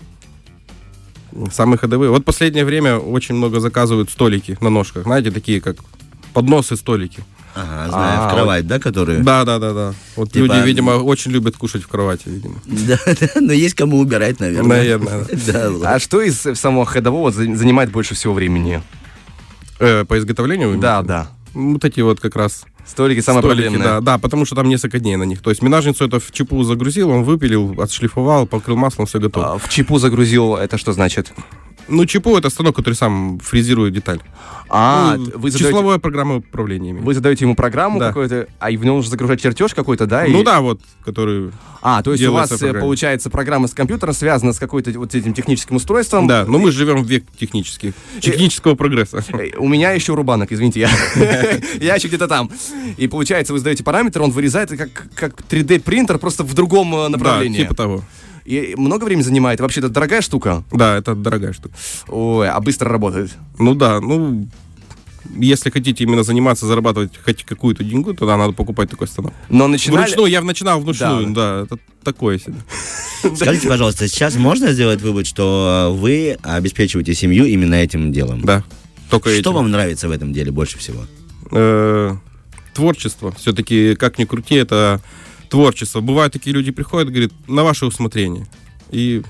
Самые 1.52 1.78
ходовые. 1.78 2.10
Вот 2.10 2.24
последнее 2.24 2.64
время 2.64 2.96
очень 2.96 3.34
много 3.34 3.58
заказывают 3.58 4.10
столики 4.10 4.56
на 4.60 4.70
ножках. 4.70 5.02
Знаете, 5.02 5.30
такие 5.32 5.60
как 5.60 5.76
подносы, 6.32 6.76
столики. 6.76 7.24
Ага, 7.54 7.88
знаю, 7.90 8.20
А, 8.22 8.28
в 8.28 8.34
кровать, 8.34 8.66
да, 8.66 8.78
которые? 8.80 9.20
Да, 9.22 9.44
да, 9.44 9.58
да, 9.58 9.72
да. 9.72 9.94
Вот 10.16 10.32
Типа- 10.32 10.44
люди, 10.44 10.66
видимо, 10.66 10.90
очень 10.92 11.30
любят 11.30 11.56
кушать 11.56 11.82
в 11.84 11.88
кровати, 11.88 12.22
видимо. 12.26 12.56
Да, 12.66 12.98
да, 13.06 13.28
но 13.40 13.52
есть 13.52 13.74
кому 13.74 13.98
убирать, 13.98 14.40
наверное. 14.40 14.68
Наверное. 14.78 15.26
Да. 15.46 15.70
А 15.94 15.98
что 16.00 16.20
из 16.20 16.40
самого 16.58 16.84
ходового 16.84 17.30
за- 17.30 17.54
занимает 17.54 17.90
больше 17.92 18.14
всего 18.14 18.34
времени? 18.34 18.82
Э, 19.78 20.04
по 20.04 20.18
изготовлению? 20.18 20.76
Да, 20.78 21.02
да. 21.02 21.28
Ну, 21.54 21.74
Вот 21.74 21.84
эти 21.84 22.00
вот 22.00 22.20
как 22.20 22.34
раз 22.36 22.64
Столики 22.86 23.20
самое 23.20 23.42
столики, 23.42 23.62
проблемное. 23.68 23.94
да, 23.94 24.00
да, 24.00 24.18
потому 24.18 24.44
что 24.44 24.54
там 24.56 24.68
несколько 24.68 24.98
дней 24.98 25.16
на 25.16 25.22
них. 25.24 25.40
То 25.40 25.50
есть 25.50 25.62
минажницу 25.62 26.04
это 26.04 26.18
в 26.20 26.30
чепу 26.32 26.62
загрузил, 26.64 27.10
он 27.10 27.22
выпилил, 27.22 27.80
отшлифовал, 27.80 28.46
покрыл 28.46 28.76
маслом, 28.76 29.06
все 29.06 29.20
готово. 29.20 29.54
А, 29.54 29.58
В 29.58 29.68
чипу 29.68 29.98
загрузил, 29.98 30.56
это 30.56 30.76
что 30.76 30.92
значит? 30.92 31.32
Ну, 31.88 32.06
чепу 32.06 32.36
это 32.36 32.50
станок, 32.50 32.76
который 32.76 32.94
сам 32.94 33.38
фрезирует 33.40 33.92
деталь. 33.94 34.20
А, 34.70 35.16
Ну, 35.16 35.24
вы 35.24 35.50
задаете, 35.50 35.58
числовое 35.58 35.98
программа 35.98 36.36
управления. 36.36 36.90
имею. 36.90 37.04
вы 37.04 37.14
задаете 37.14 37.44
ему 37.44 37.54
программу 37.54 37.98
Да. 38.00 38.08
какую-то, 38.08 38.48
а 38.58 38.70
и 38.70 38.76
в 38.76 38.84
нем 38.84 38.96
нужно 38.96 39.10
загружать 39.10 39.40
чертеж 39.42 39.74
какой-то, 39.74 40.06
да? 40.06 40.24
Ну 40.26 40.40
и- 40.40 40.44
да, 40.44 40.60
вот, 40.60 40.80
который... 41.04 41.50
А, 41.82 42.02
то 42.02 42.12
есть 42.12 42.24
у 42.24 42.32
вас, 42.32 42.50
э, 42.62 42.72
получается, 42.72 43.28
программа 43.28 43.68
с 43.68 43.74
компьютером 43.74 44.14
связана 44.14 44.54
с 44.54 44.58
какой-то 44.58 44.90
вот 44.98 45.14
этим 45.14 45.34
техническим 45.34 45.76
устройством. 45.76 46.26
Да, 46.26 46.46
но 46.46 46.58
мы 46.58 46.72
живем 46.72 47.02
в 47.04 47.06
век 47.06 47.24
технических, 47.38 47.92
технического 48.20 48.74
прогресса. 48.74 49.22
Э, 49.34 49.50
У 49.58 49.68
меня 49.68 49.90
еще 49.92 50.14
рубанок, 50.14 50.50
извините, 50.50 50.80
я, 50.80 50.88
я 51.80 51.94
еще 51.96 52.08
где-то 52.08 52.26
там. 52.26 52.50
И 52.96 53.06
получается, 53.06 53.52
вы 53.52 53.58
задаете 53.58 53.84
параметр, 53.84 54.22
он 54.22 54.30
вырезает 54.30 54.72
и 54.72 54.76
как, 54.78 54.88
как 55.14 55.34
3D 55.42 55.80
принтер, 55.80 56.18
просто 56.18 56.42
в 56.42 56.54
другом 56.54 56.94
э, 56.94 57.02
Да, 57.04 57.08
направлении. 57.10 57.58
типа 57.58 57.74
того. 57.74 58.02
И 58.44 58.74
много 58.76 59.04
времени 59.04 59.22
занимает. 59.22 59.60
Вообще, 59.60 59.80
это 59.80 59.88
дорогая 59.88 60.20
штука. 60.20 60.64
Да, 60.72 60.96
это 60.96 61.14
дорогая 61.14 61.52
штука. 61.52 61.74
Ой, 62.08 62.48
а 62.48 62.60
быстро 62.60 62.90
работает. 62.90 63.32
Ну 63.58 63.74
да, 63.74 64.00
ну, 64.00 64.46
если 65.36 65.70
хотите 65.70 66.04
именно 66.04 66.22
заниматься, 66.22 66.66
зарабатывать 66.66 67.12
хоть 67.24 67.44
какую-то 67.44 67.84
деньгу, 67.84 68.14
тогда 68.14 68.36
надо 68.36 68.52
покупать 68.52 68.90
такой 68.90 69.08
станок. 69.08 69.32
Но 69.48 69.66
начинали... 69.66 70.04
Вручную, 70.04 70.30
я 70.30 70.42
начинал 70.42 70.80
вручную, 70.80 71.32
да, 71.32 71.62
это 71.62 71.78
такое 72.02 72.38
себе. 72.38 72.56
Скажите, 73.34 73.68
пожалуйста, 73.68 74.06
сейчас 74.08 74.36
можно 74.36 74.72
сделать 74.72 75.00
вывод, 75.00 75.26
что 75.26 75.92
э, 75.94 75.98
вы 75.98 76.36
обеспечиваете 76.42 77.14
семью 77.14 77.46
именно 77.46 77.74
этим 77.74 78.12
делом? 78.12 78.42
Да, 78.42 78.62
только 79.08 79.30
Что 79.30 79.38
этим. 79.38 79.52
вам 79.52 79.70
нравится 79.70 80.08
в 80.08 80.10
этом 80.10 80.32
деле 80.32 80.50
больше 80.50 80.78
всего? 80.78 81.06
Э, 81.50 82.14
творчество. 82.74 83.32
Все-таки, 83.38 83.94
как 83.94 84.18
ни 84.18 84.24
крути, 84.24 84.56
это 84.56 85.00
творчество. 85.48 86.00
Бывают 86.00 86.32
такие 86.32 86.52
люди 86.54 86.70
приходят, 86.72 87.08
говорят, 87.10 87.32
на 87.48 87.62
ваше 87.64 87.86
усмотрение. 87.86 88.46
И, 88.90 89.22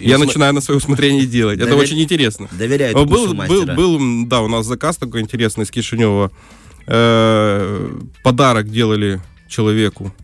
И 0.00 0.08
я 0.08 0.16
усмо- 0.16 0.26
начинаю 0.26 0.52
на 0.54 0.60
свое 0.60 0.78
усмотрение 0.78 1.26
делать. 1.26 1.58
Это 1.58 1.70
Довер- 1.70 1.82
очень 1.82 2.00
интересно. 2.02 2.48
Доверяют 2.52 2.94
Был, 2.96 3.34
был, 3.34 3.66
был, 3.66 4.26
да, 4.26 4.40
у 4.42 4.48
нас 4.48 4.66
заказ 4.66 4.96
такой 4.96 5.20
интересный 5.20 5.64
из 5.64 5.70
Кишинева. 5.70 6.30
Э, 6.86 7.90
подарок 8.22 8.70
делали 8.70 9.20
человеку, 9.48 10.14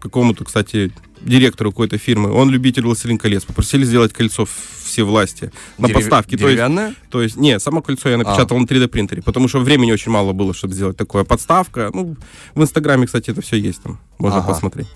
какому-то, 0.00 0.44
кстати, 0.44 0.90
директору 1.20 1.70
какой-то 1.70 1.98
фирмы. 1.98 2.30
Он 2.32 2.50
любитель 2.50 2.82
«Властелин 2.84 3.18
колец». 3.18 3.44
Попросили 3.44 3.84
сделать 3.84 4.12
кольцо 4.12 4.46
все 4.84 5.02
власти 5.04 5.52
на 5.78 5.88
Дерев- 5.88 5.94
поставке. 5.94 6.36
То 6.36 6.44
есть, 6.44 6.56
Деревянное? 6.56 6.94
то 7.10 7.22
есть, 7.22 7.36
не, 7.36 7.58
само 7.60 7.82
кольцо 7.82 8.08
я 8.08 8.16
напечатал 8.16 8.58
на 8.58 8.64
3D 8.64 8.88
принтере, 8.88 9.22
потому 9.22 9.48
что 9.48 9.60
времени 9.60 9.92
очень 9.92 10.10
мало 10.12 10.32
было, 10.32 10.54
чтобы 10.54 10.74
сделать 10.74 10.96
такое. 10.96 11.24
Подставка, 11.24 11.90
ну, 11.92 12.16
в 12.54 12.62
Инстаграме, 12.62 13.06
кстати, 13.06 13.30
это 13.30 13.42
все 13.42 13.56
есть 13.56 13.82
там, 13.82 14.00
можно 14.18 14.38
Ага. 14.38 14.48
посмотреть. 14.48 14.88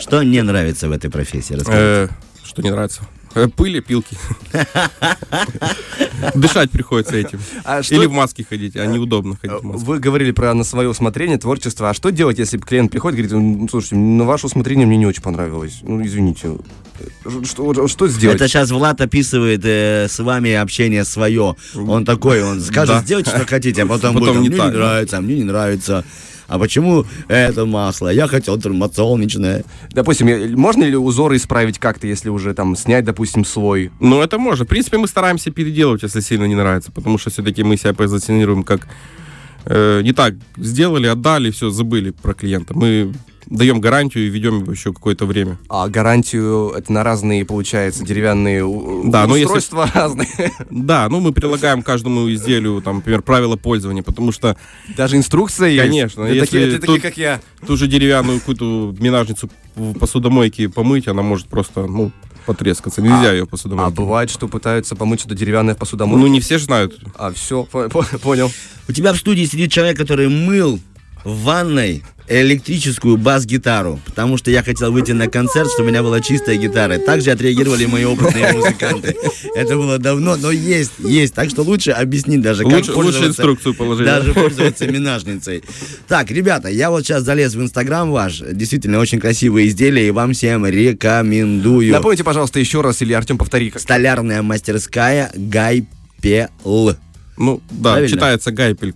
Что 0.00 0.22
не 0.22 0.42
нравится 0.42 0.88
в 0.88 0.92
этой 0.92 1.08
профессии? 1.10 1.54
Расскажите. 1.54 2.12
Э, 2.12 2.44
что 2.44 2.62
не 2.62 2.70
нравится? 2.70 3.02
Э, 3.34 3.48
Пыли, 3.48 3.80
пилки. 3.80 4.16
Дышать 6.34 6.70
приходится 6.70 7.16
этим. 7.16 7.40
А 7.64 7.82
что- 7.82 7.94
Или 7.94 8.06
в 8.06 8.12
маске 8.12 8.44
ходить, 8.48 8.76
а 8.76 8.86
неудобно 8.86 9.36
ходить 9.40 9.60
в 9.60 9.64
маске. 9.64 9.84
Вы 9.84 9.98
говорили 9.98 10.30
про 10.32 10.54
на 10.54 10.64
свое 10.64 10.88
усмотрение, 10.88 11.38
творчество. 11.38 11.90
А 11.90 11.94
что 11.94 12.10
делать, 12.10 12.38
если 12.38 12.58
клиент 12.58 12.90
приходит 12.90 13.18
и 13.18 13.22
говорит, 13.22 13.60
«Ну, 13.60 13.68
слушайте, 13.68 13.96
на 13.96 14.24
ваше 14.24 14.46
усмотрение 14.46 14.86
мне 14.86 14.96
не 14.96 15.06
очень 15.06 15.22
понравилось. 15.22 15.80
Ну, 15.82 16.04
извините. 16.04 16.56
Что, 17.44 17.88
что 17.88 18.08
сделать? 18.08 18.36
Это 18.36 18.48
сейчас 18.48 18.70
Влад 18.70 19.00
описывает 19.00 19.62
э, 19.64 20.06
с 20.08 20.18
вами 20.20 20.52
общение 20.52 21.04
свое. 21.04 21.56
Он 21.74 22.04
такой, 22.04 22.42
он 22.42 22.60
скажет, 22.60 22.96
Да. 22.96 23.02
сделайте, 23.02 23.30
что 23.30 23.44
хотите, 23.46 23.82
а 23.82 23.86
потом, 23.86 24.14
Потом 24.14 24.28
будет, 24.28 24.36
а 24.38 24.40
не 24.42 24.48
мне 24.48 24.58
так, 24.58 24.72
не 24.72 24.78
нравится, 24.78 25.18
а 25.18 25.20
мне 25.20 25.34
не 25.34 25.44
нравится. 25.44 26.04
А 26.46 26.58
почему 26.58 27.04
это 27.28 27.64
масло? 27.64 28.08
Я 28.08 28.26
хотел 28.26 28.60
термосолнечное. 28.60 29.64
Допустим, 29.90 30.58
можно 30.58 30.84
ли 30.84 30.96
узоры 30.96 31.36
исправить 31.36 31.78
как-то, 31.78 32.06
если 32.06 32.28
уже 32.28 32.54
там 32.54 32.76
снять, 32.76 33.04
допустим, 33.04 33.44
слой? 33.44 33.90
Ну, 34.00 34.20
это 34.20 34.38
можно. 34.38 34.64
В 34.64 34.68
принципе, 34.68 34.98
мы 34.98 35.08
стараемся 35.08 35.50
переделывать, 35.50 36.02
если 36.02 36.20
сильно 36.20 36.44
не 36.44 36.54
нравится, 36.54 36.92
потому 36.92 37.18
что 37.18 37.30
все-таки 37.30 37.62
мы 37.62 37.76
себя 37.76 37.94
позиционируем 37.94 38.62
как 38.62 38.86
э, 39.66 40.02
не 40.02 40.12
так 40.12 40.34
сделали, 40.56 41.06
отдали, 41.06 41.50
все, 41.50 41.70
забыли 41.70 42.10
про 42.10 42.34
клиента. 42.34 42.74
Мы 42.74 43.12
даем 43.46 43.80
гарантию 43.80 44.26
и 44.26 44.28
ведем 44.28 44.60
его 44.60 44.72
еще 44.72 44.92
какое-то 44.92 45.26
время. 45.26 45.58
А 45.68 45.88
гарантию 45.88 46.70
это 46.70 46.92
на 46.92 47.02
разные, 47.02 47.44
получается, 47.44 48.04
деревянные 48.04 48.60
Да, 49.10 49.26
но 49.26 49.36
если- 49.36 49.44
устройства 49.44 49.90
разные. 49.94 50.52
Да, 50.70 51.08
ну 51.08 51.20
мы 51.20 51.32
прилагаем 51.32 51.82
каждому 51.82 52.32
изделию, 52.32 52.80
там, 52.82 52.96
например, 52.96 53.22
правила 53.22 53.56
пользования, 53.56 54.02
потому 54.02 54.32
что 54.32 54.56
Даже 54.96 55.16
инструкция 55.16 55.68
есть. 55.68 55.82
Конечно, 55.84 56.24
Для 56.24 56.34
если 56.34 56.70
таких, 56.78 56.86
тут- 56.86 57.02
как 57.02 57.16
я. 57.16 57.40
ту 57.66 57.76
же 57.76 57.86
деревянную 57.86 58.38
какую-то 58.40 58.94
минажницу 59.00 59.50
в 59.76 59.98
посудомойке 59.98 60.68
помыть, 60.68 61.08
она 61.08 61.22
может 61.22 61.46
просто, 61.48 61.86
ну, 61.86 62.12
потрескаться. 62.46 63.00
Нельзя 63.00 63.32
ее 63.32 63.44
А 63.44 63.46
посудомойке. 63.46 63.94
бывает, 63.94 64.28
что 64.30 64.48
пытаются 64.48 64.94
помыть 64.96 65.20
что-то 65.20 65.34
деревянное 65.34 65.74
в 65.74 65.78
посудомойке. 65.78 66.20
Ну, 66.20 66.26
не 66.30 66.40
все 66.40 66.58
же 66.58 66.64
знают. 66.66 66.98
А, 67.16 67.32
все, 67.32 67.64
понял. 67.64 68.50
У 68.86 68.92
тебя 68.92 69.14
в 69.14 69.16
студии 69.16 69.44
сидит 69.46 69.72
человек, 69.72 69.96
который 69.96 70.28
мыл 70.28 70.78
в 71.24 71.42
ванной 71.44 72.02
электрическую 72.28 73.16
бас-гитару, 73.16 74.00
потому 74.06 74.36
что 74.38 74.50
я 74.50 74.62
хотел 74.62 74.90
выйти 74.92 75.12
на 75.12 75.28
концерт, 75.28 75.68
чтобы 75.70 75.88
у 75.88 75.90
меня 75.90 76.02
была 76.02 76.20
чистая 76.20 76.56
гитара. 76.56 76.98
Также 76.98 77.30
отреагировали 77.30 77.86
мои 77.86 78.04
опытные 78.04 78.52
музыканты. 78.54 79.14
Это 79.54 79.76
было 79.76 79.98
давно, 79.98 80.36
но 80.36 80.50
есть, 80.50 80.92
есть. 81.00 81.34
Так 81.34 81.50
что 81.50 81.62
лучше 81.62 81.90
объяснить 81.90 82.40
даже, 82.40 82.62
как 82.64 82.72
Лучше, 82.72 82.92
лучше 82.92 82.94
пользоваться- 82.94 83.28
инструкцию 83.28 83.74
положить. 83.74 84.06
да? 84.06 84.20
Даже 84.20 84.32
пользоваться 84.34 84.86
минажницей. 84.86 85.62
Так, 86.08 86.30
ребята, 86.30 86.68
я 86.68 86.90
вот 86.90 87.04
сейчас 87.04 87.24
залез 87.24 87.54
в 87.54 87.60
Инстаграм 87.62 88.10
ваш. 88.10 88.38
Действительно, 88.52 88.98
очень 89.00 89.20
красивые 89.20 89.68
изделия, 89.68 90.08
и 90.08 90.10
вам 90.10 90.32
всем 90.32 90.66
рекомендую. 90.66 91.92
Напомните, 91.92 92.24
пожалуйста, 92.24 92.58
еще 92.58 92.80
раз, 92.80 93.02
или 93.02 93.12
Артем, 93.12 93.36
повтори. 93.38 93.70
как- 93.70 93.82
Столярная 93.82 94.42
мастерская 94.42 95.30
Гайпел. 95.34 96.96
Ну, 97.36 97.60
да, 97.70 97.92
Правильно? 97.92 98.08
читается 98.08 98.50
гайпель. 98.52 98.94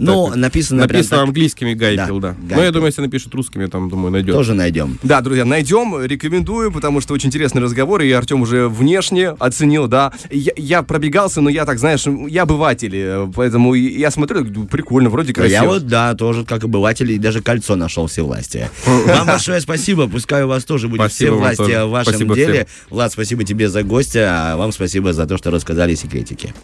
Ну, 0.00 0.34
написано 0.34 0.86
прям 0.86 0.98
Написано 0.98 1.18
так. 1.18 1.28
английскими 1.28 1.74
гайпел, 1.74 2.20
Да, 2.20 2.30
да. 2.30 2.36
Но 2.40 2.48
гайпел. 2.48 2.64
я 2.64 2.70
думаю, 2.72 2.86
если 2.88 3.02
напишут 3.02 3.34
русскими, 3.34 3.66
там, 3.66 3.88
думаю, 3.88 4.10
найдет. 4.12 4.34
Тоже 4.34 4.54
найдем. 4.54 4.98
Да, 5.02 5.20
друзья, 5.20 5.44
найдем, 5.44 6.02
рекомендую, 6.04 6.72
потому 6.72 7.00
что 7.00 7.14
очень 7.14 7.28
интересный 7.28 7.62
разговор, 7.62 8.02
и 8.02 8.10
Артем 8.12 8.42
уже 8.42 8.68
внешне 8.68 9.28
оценил, 9.30 9.86
да. 9.88 10.12
Я, 10.30 10.52
я 10.56 10.82
пробегался, 10.82 11.40
но 11.40 11.50
я 11.50 11.64
так, 11.64 11.78
знаешь, 11.78 12.04
я 12.28 12.42
обыватель, 12.42 12.92
э, 12.94 13.28
поэтому 13.34 13.74
я 13.74 14.10
смотрю, 14.10 14.44
прикольно, 14.66 15.10
вроде 15.10 15.32
красиво. 15.32 15.54
Я 15.62 15.64
вот, 15.64 15.86
да, 15.86 16.14
тоже 16.14 16.44
как 16.44 16.64
обыватель, 16.64 17.10
и 17.12 17.18
даже 17.18 17.40
кольцо 17.42 17.76
нашел 17.76 18.06
всевластия. 18.06 18.70
Вам 18.86 19.26
большое 19.26 19.60
спасибо, 19.60 20.06
пускай 20.08 20.44
у 20.44 20.48
вас 20.48 20.64
тоже 20.64 20.88
будет 20.88 21.10
всевластие 21.12 21.66
тоже. 21.66 21.84
в 21.86 21.90
вашем 21.90 22.12
Спасибо 22.14 22.34
деле. 22.34 22.66
Влад, 22.90 23.12
спасибо 23.12 23.44
тебе 23.44 23.68
за 23.68 23.82
гостя, 23.82 24.52
а 24.52 24.56
вам 24.56 24.72
спасибо 24.72 25.12
за 25.12 25.26
то, 25.26 25.36
что 25.38 25.50
рассказали 25.50 25.94
секретики. 25.94 26.54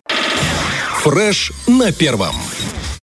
Фреш 1.02 1.52
на 1.66 1.92
первом. 1.92 2.34